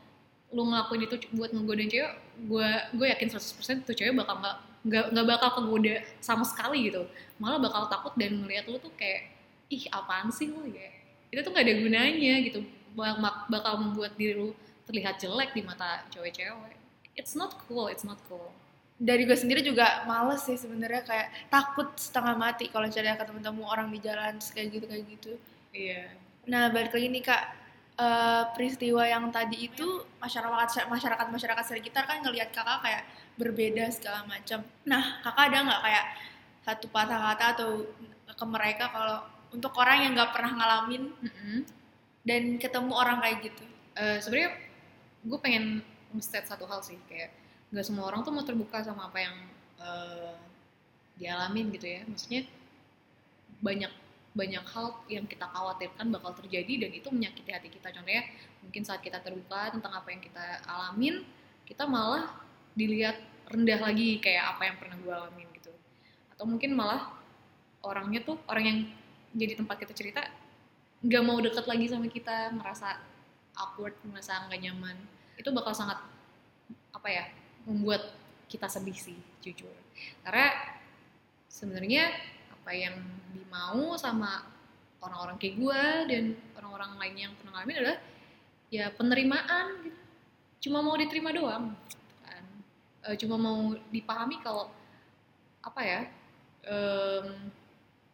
lu 0.55 0.71
ngelakuin 0.71 1.03
itu 1.03 1.15
buat 1.35 1.51
ngegodain 1.51 1.91
cewek 1.91 2.13
gue 2.47 2.69
gue 2.95 3.07
yakin 3.11 3.27
100% 3.27 3.87
tuh 3.87 3.95
cewek 3.95 4.15
bakal 4.15 4.39
nggak 4.39 4.57
nggak 4.85 5.05
nggak 5.11 5.25
bakal 5.25 5.49
kegoda 5.61 5.95
sama 6.21 6.45
sekali 6.45 6.93
gitu. 6.93 7.09
Malah 7.41 7.57
bakal 7.57 7.89
takut 7.89 8.13
dan 8.13 8.37
melihat 8.37 8.69
lu 8.69 8.77
tuh 8.77 8.93
kayak 8.93 9.33
ih 9.73 9.89
apaan 9.89 10.29
sih 10.29 10.47
lu 10.53 10.61
ya? 10.69 10.93
Itu 11.33 11.41
tuh 11.41 11.51
nggak 11.51 11.65
ada 11.65 11.75
gunanya 11.81 12.33
gitu. 12.45 12.59
Bakal 13.49 13.73
membuat 13.81 14.13
diri 14.15 14.37
lu 14.37 14.53
terlihat 14.85 15.17
jelek 15.17 15.57
di 15.57 15.65
mata 15.65 16.05
cewek-cewek. 16.13 16.77
It's 17.17 17.33
not 17.33 17.57
cool 17.65 17.89
it's 17.89 18.05
not 18.05 18.21
cool. 18.29 18.53
Dari 18.95 19.27
gue 19.27 19.35
sendiri 19.35 19.59
juga 19.59 20.07
males 20.07 20.47
sih 20.47 20.55
sebenarnya 20.55 21.03
kayak 21.03 21.27
takut 21.51 21.91
setengah 21.99 22.37
mati 22.39 22.71
kalau 22.71 22.87
misalnya 22.87 23.19
ketemu-temu 23.19 23.67
orang 23.67 23.91
di 23.91 23.99
jalan 23.99 24.39
kayak 24.39 24.67
gitu 24.71 24.85
kayak 24.87 25.03
gitu. 25.09 25.31
Iya. 25.75 26.15
Nah 26.47 26.69
balik 26.71 26.93
lagi 26.93 27.09
nih 27.09 27.25
kak. 27.25 27.43
Uh, 27.95 28.51
peristiwa 28.51 29.07
yang 29.07 29.31
tadi 29.31 29.71
itu 29.71 30.03
masyarakat 30.19 30.83
masyarakat 30.91 31.27
masyarakat 31.31 31.63
sekitar 31.63 32.03
kan 32.03 32.19
ngelihat 32.19 32.51
kakak 32.51 32.83
kayak 32.83 33.07
berbeda 33.35 33.91
segala 33.91 34.23
macam. 34.27 34.63
Nah 34.87 35.19
kakak 35.23 35.45
ada 35.51 35.57
nggak 35.67 35.81
kayak 35.83 36.05
satu 36.65 36.85
patah 36.89 37.19
kata 37.33 37.45
atau 37.59 37.69
ke 38.35 38.45
mereka 38.47 38.89
kalau 38.91 39.23
untuk 39.53 39.71
orang 39.79 40.07
yang 40.07 40.11
nggak 40.17 40.31
pernah 40.35 40.51
ngalamin 40.57 41.03
mm 41.13 41.31
-hmm. 41.31 41.59
dan 42.27 42.41
ketemu 42.59 42.91
orang 42.91 43.17
kayak 43.23 43.37
gitu? 43.51 43.63
Uh, 43.95 44.17
sebenarnya 44.19 44.51
gue 45.23 45.39
pengen 45.39 45.65
set 46.19 46.47
satu 46.47 46.67
hal 46.67 46.83
sih 46.83 46.99
kayak 47.07 47.31
nggak 47.71 47.85
semua 47.85 48.07
orang 48.07 48.23
tuh 48.23 48.31
mau 48.31 48.43
terbuka 48.43 48.83
sama 48.83 49.07
apa 49.07 49.19
yang 49.19 49.35
uh, 49.79 50.35
dialamin 51.19 51.71
gitu 51.75 51.87
ya. 51.87 52.01
Maksudnya 52.07 52.47
banyak 53.63 53.91
banyak 54.35 54.65
hal 54.67 54.99
yang 55.07 55.23
kita 55.31 55.47
khawatirkan 55.47 56.11
bakal 56.11 56.35
terjadi 56.35 56.87
dan 56.87 56.91
itu 56.91 57.07
menyakiti 57.07 57.51
hati 57.55 57.71
kita. 57.71 57.87
Contohnya 57.95 58.27
mungkin 58.59 58.83
saat 58.83 58.99
kita 58.99 59.23
terbuka 59.23 59.71
tentang 59.71 59.95
apa 59.95 60.11
yang 60.11 60.19
kita 60.19 60.59
alamin 60.67 61.23
kita 61.65 61.87
malah 61.89 62.29
dilihat 62.75 63.17
rendah 63.50 63.79
lagi 63.79 64.20
kayak 64.20 64.55
apa 64.55 64.62
yang 64.67 64.75
pernah 64.77 64.98
gue 65.00 65.13
alamin 65.13 65.48
gitu. 65.55 65.72
Atau 66.36 66.46
mungkin 66.46 66.75
malah 66.75 67.15
orangnya 67.82 68.22
tuh 68.22 68.38
orang 68.51 68.65
yang 68.67 68.79
jadi 69.36 69.55
tempat 69.60 69.79
kita 69.79 69.94
cerita 69.96 70.22
nggak 71.05 71.24
mau 71.24 71.38
deket 71.39 71.65
lagi 71.67 71.86
sama 71.91 72.08
kita 72.12 72.51
merasa 72.55 73.00
awkward 73.55 73.96
merasa 74.03 74.44
nggak 74.46 74.62
nyaman. 74.62 74.98
Itu 75.39 75.55
bakal 75.55 75.72
sangat 75.72 76.03
apa 76.91 77.08
ya 77.08 77.25
membuat 77.65 78.12
kita 78.51 78.67
sedih 78.67 78.96
sih 78.96 79.17
jujur. 79.41 79.72
Karena 80.22 80.51
sebenarnya 81.48 82.12
apa 82.51 82.72
yang 82.75 83.00
dimau 83.32 83.96
sama 83.96 84.44
orang-orang 85.00 85.38
kayak 85.38 85.55
gue 85.62 85.84
dan 86.10 86.24
orang-orang 86.58 86.91
lainnya 86.98 87.24
yang 87.29 87.36
pernah 87.38 87.51
ngalamin 87.62 87.77
adalah 87.79 88.00
ya 88.74 88.86
penerimaan 88.91 89.65
gitu. 89.86 90.00
Cuma 90.65 90.82
mau 90.82 90.98
diterima 90.98 91.29
doang 91.29 91.77
e, 93.05 93.15
cuma 93.21 93.38
mau 93.38 93.77
dipahami 93.93 94.41
kalau 94.41 94.69
apa 95.62 95.81
ya 95.81 96.01
um, 96.69 97.50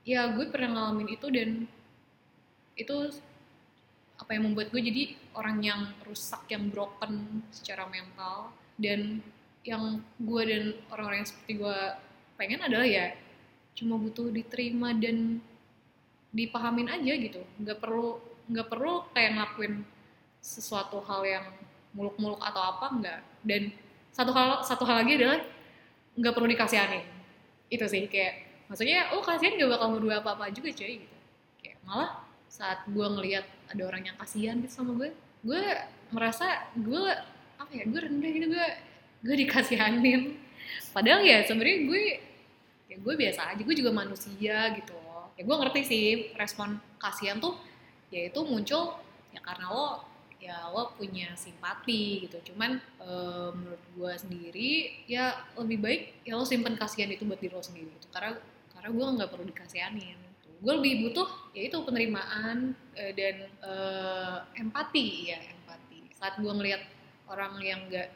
ya 0.08 0.32
gue 0.34 0.46
pernah 0.52 0.70
ngalamin 0.72 1.16
itu 1.16 1.28
dan 1.32 1.50
itu 2.76 2.96
apa 4.22 4.38
yang 4.38 4.54
membuat 4.54 4.70
gue 4.70 4.82
jadi 4.86 5.04
orang 5.34 5.58
yang 5.66 5.82
rusak 6.06 6.46
yang 6.54 6.70
broken 6.70 7.42
secara 7.50 7.90
mental. 7.90 8.54
Dan 8.78 9.22
yang 9.66 10.02
gue 10.18 10.42
dan 10.46 10.64
orang-orang 10.90 11.26
yang 11.26 11.30
seperti 11.30 11.52
gue 11.62 11.80
pengen 12.38 12.62
adalah 12.66 12.86
ya 12.86 13.14
cuma 13.78 13.98
butuh 13.98 14.30
diterima 14.30 14.94
dan 14.98 15.42
dipahamin 16.34 16.90
aja 16.90 17.14
gitu. 17.18 17.42
Nggak 17.62 17.82
perlu 17.82 18.22
nggak 18.50 18.68
perlu 18.70 18.94
kayak 19.14 19.32
ngelakuin 19.38 19.74
sesuatu 20.42 21.02
hal 21.06 21.22
yang 21.26 21.46
muluk-muluk 21.94 22.42
atau 22.42 22.62
apa 22.62 22.86
enggak 22.90 23.20
dan 23.46 23.70
satu 24.12 24.32
hal 24.36 24.62
satu 24.64 24.84
hal 24.86 25.04
lagi 25.04 25.16
adalah 25.18 25.40
nggak 26.20 26.34
perlu 26.36 26.48
dikasihanin 26.52 27.04
itu 27.72 27.86
sih 27.88 28.04
kayak 28.12 28.68
maksudnya 28.68 29.16
oh 29.16 29.24
kasihan 29.24 29.56
gak 29.56 29.72
bakal 29.80 29.96
dua 29.96 30.20
apa-apa 30.20 30.52
juga 30.52 30.76
cuy 30.76 31.00
gitu. 31.04 31.18
Kayak 31.64 31.80
malah 31.88 32.12
saat 32.52 32.84
gue 32.84 33.08
ngelihat 33.08 33.48
ada 33.72 33.82
orang 33.88 34.04
yang 34.04 34.16
kasihan 34.20 34.60
gitu 34.60 34.84
sama 34.84 34.92
gue 35.00 35.16
gue 35.42 35.64
merasa 36.12 36.68
gue 36.76 37.04
apa 37.56 37.72
ya 37.72 37.88
gue 37.88 38.00
rendah 38.00 38.32
gitu 38.32 38.48
gue 38.52 38.68
gue 39.24 39.36
dikasihanin. 39.48 40.36
Padahal 40.92 41.24
ya 41.24 41.48
sebenarnya 41.48 41.88
gue 41.88 42.04
ya 42.92 42.96
gue 43.00 43.14
biasa 43.16 43.56
aja 43.56 43.62
gue 43.64 43.76
juga 43.80 43.92
manusia 43.96 44.76
gitu 44.76 44.92
loh. 45.00 45.32
Ya 45.40 45.48
gue 45.48 45.56
ngerti 45.56 45.82
sih 45.88 46.06
respon 46.36 46.76
kasihan 47.00 47.40
tuh 47.40 47.56
ya 48.12 48.28
itu 48.28 48.40
muncul 48.44 49.00
ya 49.32 49.40
karena 49.40 49.72
lo 49.72 50.11
ya 50.42 50.74
lo 50.74 50.98
punya 50.98 51.38
simpati 51.38 52.26
gitu. 52.26 52.52
Cuman 52.52 52.82
e, 52.98 53.10
menurut 53.54 53.84
gue 53.94 54.14
sendiri 54.18 54.72
ya 55.06 55.38
lebih 55.54 55.78
baik 55.78 56.02
ya 56.26 56.34
lo 56.34 56.44
simpen 56.44 56.74
kasihan 56.76 57.14
itu 57.14 57.24
buat 57.30 57.38
diri 57.38 57.54
lo 57.54 57.62
sendiri 57.62 57.94
gitu. 57.94 58.10
Karena 58.10 58.36
karena 58.74 58.90
gue 58.90 59.06
nggak 59.22 59.30
perlu 59.30 59.46
dikasihanin 59.54 60.18
gitu. 60.18 60.50
gue 60.62 60.74
lebih 60.82 60.94
butuh 61.06 61.30
yaitu 61.54 61.78
penerimaan 61.86 62.74
e, 62.98 63.04
dan 63.14 63.36
e, 63.62 63.74
empati. 64.58 65.30
Ya 65.30 65.38
empati. 65.46 66.10
Saat 66.18 66.42
gue 66.42 66.50
ngelihat 66.50 66.82
orang 67.30 67.62
yang 67.62 67.86
nggak 67.86 68.10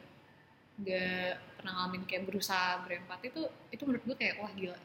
nggak 0.76 1.40
pernah 1.56 1.72
ngalamin 1.72 2.04
kayak 2.04 2.28
berusaha 2.28 2.84
berempati 2.84 3.32
itu 3.32 3.42
itu 3.72 3.82
menurut 3.86 4.02
gue 4.02 4.16
kayak 4.18 4.42
wah 4.42 4.50
gila. 4.50 4.78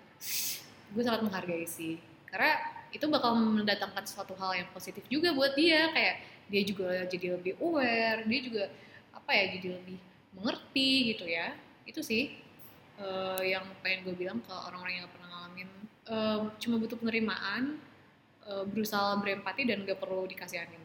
Gue 0.93 1.01
sangat 1.01 1.25
menghargai 1.25 1.65
sih. 1.65 1.98
Karena 2.29 2.79
itu 2.91 3.07
bakal 3.12 3.36
mendatangkan 3.36 4.03
suatu 4.07 4.36
hal 4.39 4.55
yang 4.55 4.69
positif 4.71 5.03
juga 5.10 5.36
buat 5.36 5.51
dia. 5.55 5.91
Kayak 5.91 6.15
dia 6.51 6.62
juga 6.67 7.08
jadi 7.08 7.39
lebih 7.39 7.55
aware 7.63 8.27
dia 8.27 8.39
juga 8.43 8.63
apa 9.15 9.31
ya 9.31 9.46
jadi 9.55 9.67
lebih 9.79 9.98
mengerti 10.36 11.15
gitu 11.15 11.25
ya. 11.27 11.55
Itu 11.88 12.03
sih 12.03 12.36
uh, 13.00 13.39
yang 13.39 13.63
pengen 13.79 14.03
gue 14.08 14.15
bilang 14.15 14.43
ke 14.43 14.51
orang-orang 14.51 15.00
yang 15.00 15.03
gak 15.08 15.13
pernah 15.15 15.29
ngalamin. 15.31 15.70
Uh, 16.12 16.39
cuma 16.60 16.75
butuh 16.75 17.00
penerimaan 17.00 17.79
uh, 18.43 18.67
berusaha 18.67 19.15
berempati 19.22 19.63
dan 19.63 19.88
gak 19.88 20.01
perlu 20.01 20.27
dikasihanin 20.27 20.81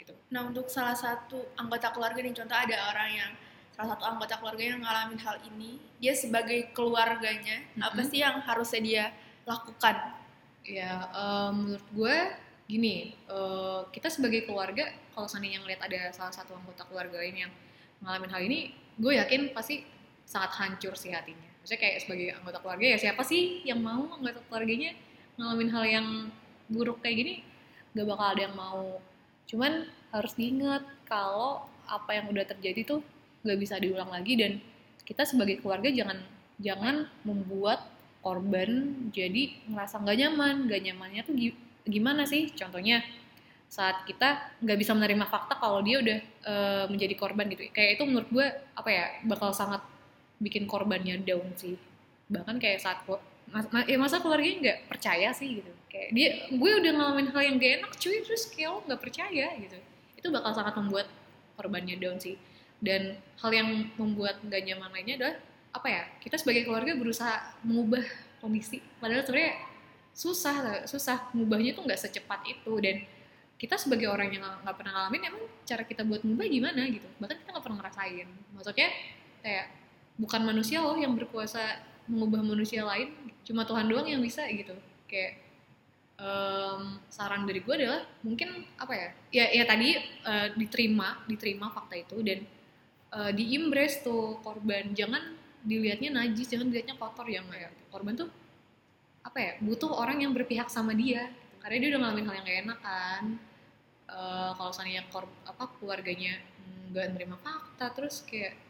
gitu. 0.00 0.14
Nah 0.32 0.48
untuk 0.48 0.66
salah 0.72 0.96
satu 0.96 1.52
anggota 1.60 1.92
keluarga 1.92 2.18
nih 2.24 2.34
contoh 2.34 2.56
ada 2.56 2.76
orang 2.90 3.10
yang 3.12 3.32
salah 3.72 3.96
satu 3.96 4.04
anggota 4.04 4.34
keluarga 4.40 4.62
yang 4.76 4.80
ngalamin 4.84 5.20
hal 5.20 5.36
ini 5.48 5.80
dia 5.96 6.12
sebagai 6.12 6.72
keluarganya 6.76 7.64
mm-hmm. 7.72 7.86
apa 7.88 8.00
sih 8.04 8.20
yang 8.20 8.36
harusnya 8.44 8.80
dia 8.80 9.04
lakukan? 9.48 9.96
Ya 10.62 11.10
um, 11.10 11.52
menurut 11.66 11.88
gue 11.90 12.16
gini 12.72 13.12
uh, 13.28 13.84
kita 13.92 14.08
sebagai 14.08 14.48
keluarga 14.48 14.88
kalau 15.12 15.28
seandainya 15.28 15.60
ngeliat 15.60 15.84
ada 15.84 16.08
salah 16.16 16.32
satu 16.32 16.56
anggota 16.56 16.88
keluarga 16.88 17.20
ini 17.20 17.44
yang 17.44 17.52
ngalamin 18.00 18.32
hal 18.32 18.40
ini 18.40 18.58
gue 18.96 19.12
yakin 19.12 19.52
pasti 19.52 19.84
sangat 20.32 20.56
hancur 20.56 20.96
sih 20.96 21.12
hatinya. 21.12 21.48
Maksudnya 21.60 21.80
kayak 21.80 21.96
sebagai 22.02 22.28
anggota 22.34 22.58
keluarga 22.64 22.86
ya 22.96 22.98
siapa 22.98 23.22
sih 23.22 23.62
yang 23.68 23.84
mau 23.84 24.08
anggota 24.16 24.40
keluarganya 24.48 24.96
ngalamin 25.36 25.70
hal 25.70 25.84
yang 25.84 26.06
buruk 26.72 27.04
kayak 27.04 27.16
gini? 27.20 27.34
Gak 27.92 28.08
bakal 28.08 28.26
ada 28.32 28.42
yang 28.48 28.56
mau. 28.56 28.98
Cuman 29.44 29.84
harus 30.10 30.32
diingat 30.34 30.82
kalau 31.04 31.68
apa 31.84 32.16
yang 32.16 32.32
udah 32.32 32.48
terjadi 32.48 32.96
tuh 32.96 33.00
nggak 33.42 33.58
bisa 33.58 33.76
diulang 33.76 34.08
lagi 34.08 34.38
dan 34.38 34.62
kita 35.02 35.26
sebagai 35.26 35.60
keluarga 35.60 35.90
jangan 35.90 36.22
jangan 36.62 37.10
membuat 37.26 37.84
korban 38.22 38.96
jadi 39.12 39.60
ngerasa 39.68 40.00
nggak 40.00 40.18
nyaman. 40.18 40.54
Nggak 40.66 40.80
nyamannya 40.88 41.22
tuh 41.26 41.36
gimana 41.86 42.28
sih? 42.28 42.50
Contohnya 42.54 43.02
saat 43.72 44.04
kita 44.04 44.60
nggak 44.60 44.78
bisa 44.84 44.92
menerima 44.92 45.24
fakta 45.32 45.56
kalau 45.56 45.80
dia 45.80 45.96
udah 46.04 46.18
e, 46.44 46.54
menjadi 46.92 47.16
korban 47.16 47.48
gitu 47.48 47.72
kayak 47.72 47.96
itu 47.96 48.04
menurut 48.04 48.28
gue 48.28 48.46
apa 48.76 48.90
ya 48.92 49.04
bakal 49.24 49.48
sangat 49.56 49.80
bikin 50.36 50.68
korbannya 50.68 51.16
down 51.24 51.48
sih. 51.56 51.80
Bahkan 52.28 52.60
kayak 52.60 52.84
saat 52.84 53.00
mas, 53.48 53.64
ya 53.88 53.96
masa 53.96 54.20
keluarganya 54.20 54.58
nggak 54.60 54.78
percaya 54.92 55.32
sih 55.32 55.64
gitu. 55.64 55.72
Kayak 55.88 56.08
dia 56.12 56.28
gue 56.52 56.70
udah 56.84 56.92
ngalamin 56.92 57.28
hal 57.32 57.40
yang 57.48 57.56
gak 57.56 57.72
enak 57.80 57.92
cuy 57.96 58.16
terus 58.20 58.42
kayak 58.52 58.84
nggak 58.84 59.00
percaya 59.00 59.46
gitu. 59.56 59.78
Itu 60.20 60.28
bakal 60.28 60.52
sangat 60.52 60.76
membuat 60.76 61.08
korbannya 61.56 61.96
down 61.96 62.20
sih. 62.20 62.36
Dan 62.76 63.16
hal 63.40 63.50
yang 63.56 63.88
membuat 63.96 64.36
nggak 64.44 64.68
nyaman 64.68 64.92
lainnya 64.92 65.16
adalah 65.16 65.36
apa 65.72 65.88
ya 65.88 66.02
kita 66.20 66.36
sebagai 66.36 66.68
keluarga 66.68 66.92
berusaha 66.92 67.56
mengubah 67.64 68.04
kondisi. 68.44 68.84
Padahal 69.00 69.24
sebenarnya 69.24 69.71
susah 70.12 70.84
susah 70.84 71.32
mengubahnya 71.32 71.72
tuh 71.72 71.84
nggak 71.88 72.00
secepat 72.00 72.40
itu. 72.48 72.72
Dan 72.78 73.04
kita 73.56 73.78
sebagai 73.80 74.10
orang 74.10 74.28
yang 74.32 74.44
nggak 74.44 74.76
pernah 74.76 74.92
ngalamin 74.94 75.22
emang 75.32 75.44
cara 75.64 75.82
kita 75.86 76.02
buat 76.04 76.22
mengubah 76.22 76.46
gimana 76.48 76.82
gitu? 76.88 77.08
Bahkan 77.18 77.36
kita 77.42 77.48
nggak 77.52 77.64
pernah 77.64 77.78
ngerasain. 77.82 78.28
Maksudnya 78.54 78.88
kayak 79.42 79.66
bukan 80.20 80.40
manusia 80.44 80.78
loh 80.84 80.94
yang 80.94 81.16
berkuasa 81.16 81.62
mengubah 82.06 82.42
manusia 82.42 82.82
lain 82.84 83.14
cuma 83.46 83.64
Tuhan 83.64 83.88
doang 83.88 84.06
yang 84.06 84.22
bisa 84.22 84.44
gitu. 84.50 84.74
Kayak 85.08 85.42
um, 86.20 86.98
saran 87.08 87.46
dari 87.48 87.62
gue 87.64 87.74
adalah 87.74 88.04
mungkin 88.26 88.66
apa 88.76 88.92
ya? 88.94 89.08
Ya 89.32 89.44
ya 89.62 89.64
tadi 89.64 89.96
uh, 90.26 90.52
diterima 90.58 91.24
diterima 91.30 91.70
fakta 91.70 91.94
itu 91.96 92.18
dan 92.20 92.44
uh, 93.14 93.30
diimbres 93.30 94.02
tuh 94.02 94.42
korban. 94.42 94.90
Jangan 94.92 95.40
dilihatnya 95.62 96.10
najis 96.10 96.50
jangan 96.50 96.68
dilihatnya 96.68 96.98
kotor 96.98 97.26
ya 97.30 97.40
ya 97.54 97.70
korban 97.86 98.18
tuh 98.18 98.28
apa 99.22 99.38
ya 99.38 99.52
butuh 99.62 99.90
orang 99.90 100.22
yang 100.22 100.34
berpihak 100.34 100.66
sama 100.68 100.92
dia 100.92 101.30
karena 101.62 101.76
dia 101.78 101.88
udah 101.94 102.00
ngalamin 102.02 102.26
hal 102.26 102.34
yang 102.42 102.46
gak 102.46 102.60
enak 102.66 102.78
kan. 102.82 103.24
Uh, 104.12 104.52
kalau 104.60 104.68
seandainya 104.74 105.08
kor 105.08 105.24
apa 105.48 105.72
keluarganya 105.80 106.36
nggak 106.92 107.16
menerima 107.16 107.36
fakta 107.40 107.96
terus 107.96 108.20
kayak 108.28 108.60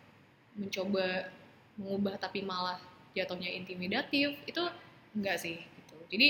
mencoba 0.54 1.34
mengubah 1.74 2.14
tapi 2.20 2.46
malah 2.46 2.78
jatuhnya 3.16 3.50
intimidatif 3.50 4.38
itu 4.46 4.62
enggak 5.18 5.42
sih 5.42 5.58
gitu. 5.58 5.96
Jadi 6.12 6.28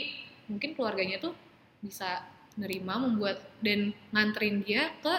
mungkin 0.49 0.73
keluarganya 0.73 1.21
tuh 1.21 1.37
bisa 1.85 2.25
nerima 2.57 2.97
membuat 2.97 3.43
dan 3.61 3.93
nganterin 4.15 4.65
dia 4.65 4.93
ke 5.05 5.15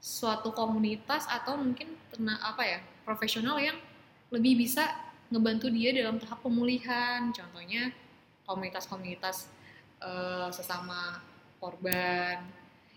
suatu 0.00 0.50
komunitas 0.50 1.28
atau 1.28 1.60
mungkin 1.60 1.92
kena 2.10 2.40
apa 2.40 2.62
ya 2.64 2.78
profesional 3.04 3.60
yang 3.60 3.76
lebih 4.32 4.64
bisa 4.64 4.86
ngebantu 5.30 5.70
dia 5.70 5.94
dalam 5.94 6.18
tahap 6.18 6.42
pemulihan. 6.42 7.30
Contohnya 7.30 7.94
komunitas-komunitas 8.50 9.46
uh, 10.02 10.50
sesama 10.50 11.22
korban 11.62 12.42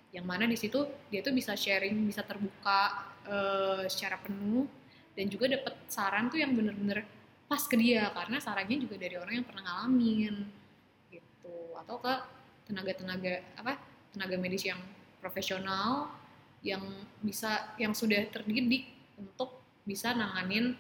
yang 0.09 0.25
mana 0.25 0.49
di 0.49 0.57
situ 0.57 0.81
dia 1.13 1.21
tuh 1.21 1.33
bisa 1.33 1.53
sharing 1.53 2.09
bisa 2.09 2.25
terbuka 2.25 3.13
uh, 3.29 3.85
secara 3.85 4.17
penuh 4.17 4.65
dan 5.13 5.29
juga 5.29 5.45
dapat 5.53 5.77
saran 5.85 6.33
tuh 6.33 6.41
yang 6.41 6.57
bener-bener 6.57 7.05
pas 7.45 7.61
ke 7.69 7.77
dia 7.77 8.09
karena 8.17 8.41
sarannya 8.41 8.81
juga 8.81 8.97
dari 8.97 9.13
orang 9.13 9.41
yang 9.41 9.45
pernah 9.45 9.61
ngalamin 9.61 10.35
gitu 11.13 11.77
atau 11.77 12.01
ke 12.01 12.13
tenaga-tenaga 12.65 13.45
apa 13.61 13.77
tenaga 14.09 14.35
medis 14.41 14.65
yang 14.65 14.81
profesional 15.21 16.09
yang 16.63 16.81
bisa 17.19 17.75
yang 17.77 17.91
sudah 17.93 18.23
terdidik 18.31 18.89
untuk 19.19 19.61
bisa 19.83 20.15
nanganin 20.15 20.73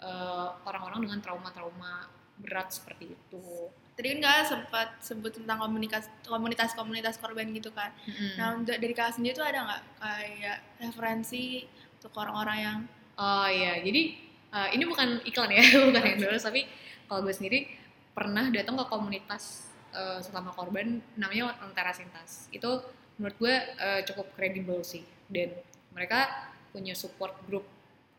uh, 0.00 0.56
orang-orang 0.64 1.04
dengan 1.06 1.20
trauma-trauma 1.20 2.08
berat 2.40 2.72
seperti 2.72 3.12
itu. 3.12 3.68
Tadi 3.96 4.06
kan 4.12 4.18
kak 4.20 4.44
sempat 4.44 4.88
sebut 5.00 5.32
tentang 5.32 5.56
komunitas 5.56 6.12
komunitas-komunitas 6.28 7.16
korban 7.16 7.48
gitu 7.56 7.72
kan. 7.72 7.90
Mm-hmm. 8.04 8.30
Nah 8.36 8.46
untuk 8.60 8.76
dari 8.76 8.92
kak 8.92 9.16
sendiri 9.16 9.32
tuh 9.32 9.48
ada 9.48 9.64
nggak 9.64 9.82
kayak 10.04 10.58
referensi 10.84 11.64
untuk 11.96 12.12
orang-orang 12.20 12.58
yang 12.60 12.78
Oh 13.16 13.48
iya, 13.48 13.80
jadi 13.80 14.12
uh, 14.52 14.68
ini 14.76 14.84
bukan 14.84 15.24
iklan 15.24 15.48
ya, 15.48 15.64
bukan 15.88 16.02
yang 16.04 16.18
dulu, 16.20 16.36
tapi 16.36 16.68
kalau 17.08 17.24
gue 17.24 17.32
sendiri 17.32 17.64
pernah 18.12 18.52
datang 18.52 18.76
ke 18.76 18.84
komunitas 18.92 19.72
uh, 19.96 20.20
sesama 20.20 20.52
korban 20.52 21.00
namanya 21.16 21.56
Lentera 21.64 21.96
Sintas. 21.96 22.52
Itu 22.52 22.84
menurut 23.16 23.36
gue 23.40 23.54
uh, 23.80 24.00
cukup 24.04 24.36
kredibel 24.36 24.84
sih, 24.84 25.00
dan 25.32 25.56
mereka 25.96 26.28
punya 26.76 26.92
support 26.92 27.40
group 27.48 27.64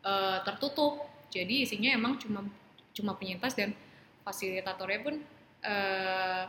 uh, 0.02 0.42
tertutup. 0.42 1.06
Jadi 1.30 1.62
isinya 1.62 1.94
emang 1.94 2.18
cuma 2.18 2.42
cuma 2.90 3.14
penyintas 3.14 3.54
dan 3.54 3.78
fasilitatornya 4.26 5.00
pun 5.06 5.22
uh, 5.64 6.44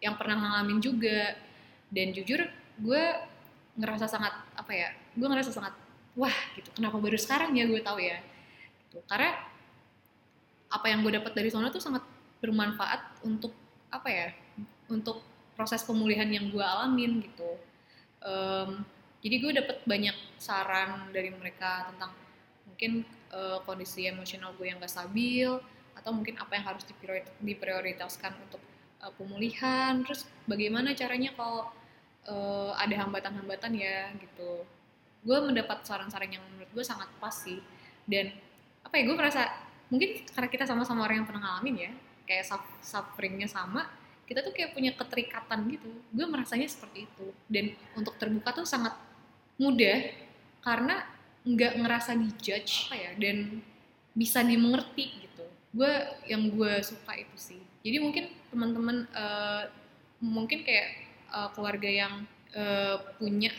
yang 0.00 0.14
pernah 0.14 0.36
ngalamin 0.38 0.78
juga. 0.80 1.34
Dan 1.86 2.10
jujur 2.10 2.42
gue 2.82 3.02
ngerasa 3.78 4.10
sangat 4.10 4.34
apa 4.56 4.72
ya? 4.74 4.90
Gue 5.14 5.26
ngerasa 5.30 5.54
sangat 5.54 5.74
wah 6.16 6.32
gitu 6.56 6.72
kenapa 6.72 6.96
baru 6.96 7.20
sekarang 7.20 7.52
ya 7.52 7.68
gue 7.68 7.80
tahu 7.84 8.00
ya 8.00 8.18
gitu. 8.88 9.04
karena 9.06 9.36
apa 10.72 10.86
yang 10.88 11.04
gue 11.04 11.12
dapat 11.12 11.32
dari 11.36 11.52
sana 11.52 11.68
tuh 11.68 11.84
sangat 11.84 12.02
bermanfaat 12.40 13.20
untuk 13.22 13.52
apa 13.92 14.08
ya 14.08 14.28
untuk 14.88 15.20
proses 15.54 15.84
pemulihan 15.84 16.26
yang 16.26 16.48
gue 16.48 16.64
alamin 16.64 17.20
gitu 17.20 17.60
um, 18.24 18.82
jadi 19.20 19.36
gue 19.38 19.52
dapat 19.60 19.76
banyak 19.84 20.16
saran 20.40 21.12
dari 21.12 21.30
mereka 21.30 21.92
tentang 21.92 22.16
mungkin 22.64 23.04
uh, 23.30 23.60
kondisi 23.68 24.08
emosional 24.08 24.56
gue 24.56 24.72
yang 24.72 24.80
gak 24.80 24.90
stabil 24.90 25.60
atau 26.06 26.14
mungkin 26.14 26.38
apa 26.38 26.54
yang 26.54 26.70
harus 26.70 26.86
diprioritaskan 27.42 28.38
untuk 28.46 28.62
uh, 29.02 29.10
pemulihan 29.18 30.06
terus 30.06 30.22
bagaimana 30.46 30.94
caranya 30.94 31.34
kalau 31.34 31.66
uh, 32.30 32.70
ada 32.78 32.94
hambatan-hambatan 33.02 33.74
ya 33.74 34.14
gitu. 34.22 34.62
Gue 35.26 35.38
mendapat 35.42 35.82
saran-saran 35.82 36.30
yang 36.30 36.46
menurut 36.46 36.70
gue 36.70 36.84
sangat 36.86 37.10
pas 37.18 37.34
sih. 37.34 37.58
Dan 38.06 38.30
apa 38.86 38.94
ya 38.94 39.02
gue 39.02 39.16
merasa 39.18 39.50
mungkin 39.90 40.22
karena 40.30 40.46
kita 40.46 40.62
sama-sama 40.62 41.02
orang 41.02 41.26
yang 41.26 41.26
pernah 41.26 41.42
ngalamin 41.42 41.90
ya 41.90 41.92
kayak 42.22 42.54
sufferingnya 42.78 43.50
sama 43.50 43.90
kita 44.30 44.46
tuh 44.46 44.54
kayak 44.54 44.78
punya 44.78 44.94
keterikatan 44.94 45.66
gitu. 45.74 45.90
Gue 46.14 46.26
merasanya 46.30 46.70
seperti 46.70 47.10
itu. 47.10 47.34
Dan 47.50 47.74
untuk 47.98 48.14
terbuka 48.14 48.54
tuh 48.54 48.62
sangat 48.62 48.94
mudah 49.58 50.06
karena 50.62 51.02
nggak 51.42 51.82
ngerasa 51.82 52.14
dijudge 52.14 52.86
apa 52.86 52.94
ya 52.94 53.10
dan 53.18 53.58
bisa 54.14 54.42
dimengerti 54.42 55.25
gue 55.76 55.92
yang 56.24 56.48
gue 56.48 56.72
suka 56.80 57.12
itu 57.20 57.36
sih. 57.36 57.60
Jadi 57.84 57.96
mungkin 58.00 58.24
teman-teman 58.48 59.04
uh, 59.12 59.68
mungkin 60.24 60.64
kayak 60.64 60.88
uh, 61.28 61.52
keluarga 61.52 61.86
yang 61.86 62.24
uh, 62.56 62.96
punya 63.20 63.52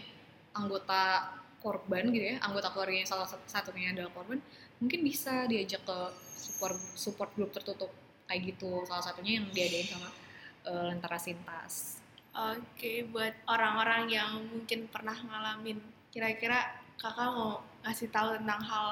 anggota 0.57 1.38
korban 1.62 2.09
gitu 2.09 2.33
ya 2.33 2.38
anggota 2.41 2.74
keluarganya 2.74 3.05
salah 3.05 3.27
satunya 3.27 3.93
adalah 3.93 4.13
korban 4.13 4.41
mungkin 4.81 5.01
bisa 5.01 5.45
diajak 5.50 5.81
ke 5.86 5.97
support 6.38 6.77
support 6.97 7.29
group 7.33 7.50
tertutup 7.53 7.89
kayak 8.27 8.53
gitu. 8.53 8.83
Salah 8.86 9.01
satunya 9.01 9.41
yang 9.41 9.47
diadain 9.50 9.88
sama 9.88 10.09
uh, 10.67 10.83
Lentera 10.91 11.17
Sintas. 11.17 12.03
Oke, 12.38 12.62
okay, 12.77 12.97
buat 13.09 13.33
orang-orang 13.50 14.13
yang 14.13 14.45
mungkin 14.45 14.86
pernah 14.93 15.17
ngalamin, 15.17 15.82
kira-kira 16.13 16.86
kakak 17.01 17.34
mau 17.34 17.65
ngasih 17.82 18.13
tahu 18.13 18.38
tentang 18.38 18.62
hal 18.62 18.89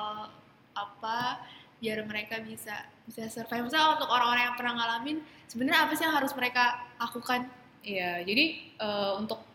apa 0.74 1.46
biar 1.80 2.04
mereka 2.08 2.40
bisa 2.42 2.88
bisa 3.06 3.28
survive. 3.30 3.68
Misalnya 3.68 4.00
untuk 4.00 4.10
orang-orang 4.10 4.44
yang 4.52 4.58
pernah 4.58 4.74
ngalamin, 4.80 5.18
sebenarnya 5.46 5.80
apa 5.86 5.92
sih 5.94 6.04
yang 6.08 6.16
harus 6.16 6.34
mereka 6.34 6.82
lakukan? 6.98 7.50
Iya, 7.86 8.26
jadi 8.26 8.46
uh, 8.82 9.22
untuk 9.22 9.46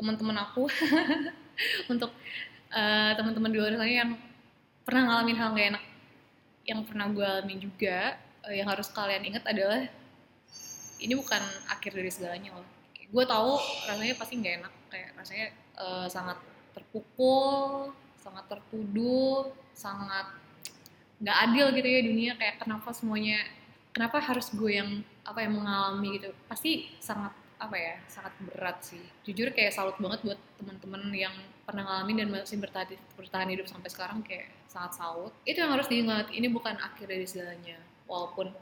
teman-teman 0.00 0.36
aku, 0.40 0.64
untuk 1.92 2.10
uh, 2.72 3.12
teman-teman 3.16 3.50
di 3.52 3.58
luar 3.60 3.76
sana 3.76 3.88
yang 3.88 4.16
pernah 4.86 5.02
ngalamin 5.10 5.36
hal 5.36 5.50
gak 5.52 5.68
enak 5.74 5.84
yang 6.66 6.82
pernah 6.82 7.06
gue 7.10 7.22
alami 7.22 7.56
juga 7.62 8.18
uh, 8.42 8.54
yang 8.54 8.66
harus 8.66 8.90
kalian 8.90 9.22
ingat 9.22 9.46
adalah 9.46 9.86
ini 10.98 11.14
bukan 11.14 11.42
akhir 11.70 11.94
dari 11.94 12.10
segalanya 12.10 12.58
loh 12.58 12.66
gue 13.06 13.24
tahu 13.26 13.54
rasanya 13.86 14.14
pasti 14.18 14.34
nggak 14.42 14.54
enak 14.62 14.74
kayak 14.90 15.10
rasanya 15.14 15.46
uh, 15.78 16.06
sangat 16.10 16.38
terpukul 16.74 17.94
sangat 18.18 18.44
tertuduh 18.50 19.54
sangat 19.70 20.26
nggak 21.16 21.36
adil 21.48 21.66
gitu 21.72 21.88
ya 21.88 22.00
dunia 22.04 22.32
kayak 22.36 22.60
kenapa 22.60 22.92
semuanya 22.92 23.40
kenapa 23.96 24.20
harus 24.20 24.52
gue 24.52 24.72
yang 24.76 25.00
apa 25.24 25.42
yang 25.42 25.56
mengalami 25.56 26.20
gitu. 26.20 26.30
Pasti 26.46 26.92
sangat 27.00 27.32
apa 27.56 27.76
ya 27.76 27.94
sangat 28.06 28.36
berat 28.44 28.78
sih. 28.84 29.00
Jujur 29.24 29.50
kayak 29.56 29.72
salut 29.72 29.96
banget 29.96 30.20
buat 30.22 30.40
teman-teman 30.60 31.08
yang 31.16 31.32
pernah 31.64 31.82
ngalamin 31.88 32.20
dan 32.20 32.28
masih 32.28 32.60
bertahan, 32.60 33.00
bertahan 33.16 33.48
hidup 33.48 33.66
sampai 33.66 33.88
sekarang 33.88 34.20
kayak 34.20 34.52
sangat 34.68 34.92
salut. 35.00 35.32
Itu 35.48 35.64
yang 35.64 35.72
harus 35.72 35.88
diingat 35.88 36.28
ini 36.36 36.52
bukan 36.52 36.76
akhir 36.76 37.08
dari 37.08 37.24
segalanya. 37.24 37.80
Walaupun 38.06 38.52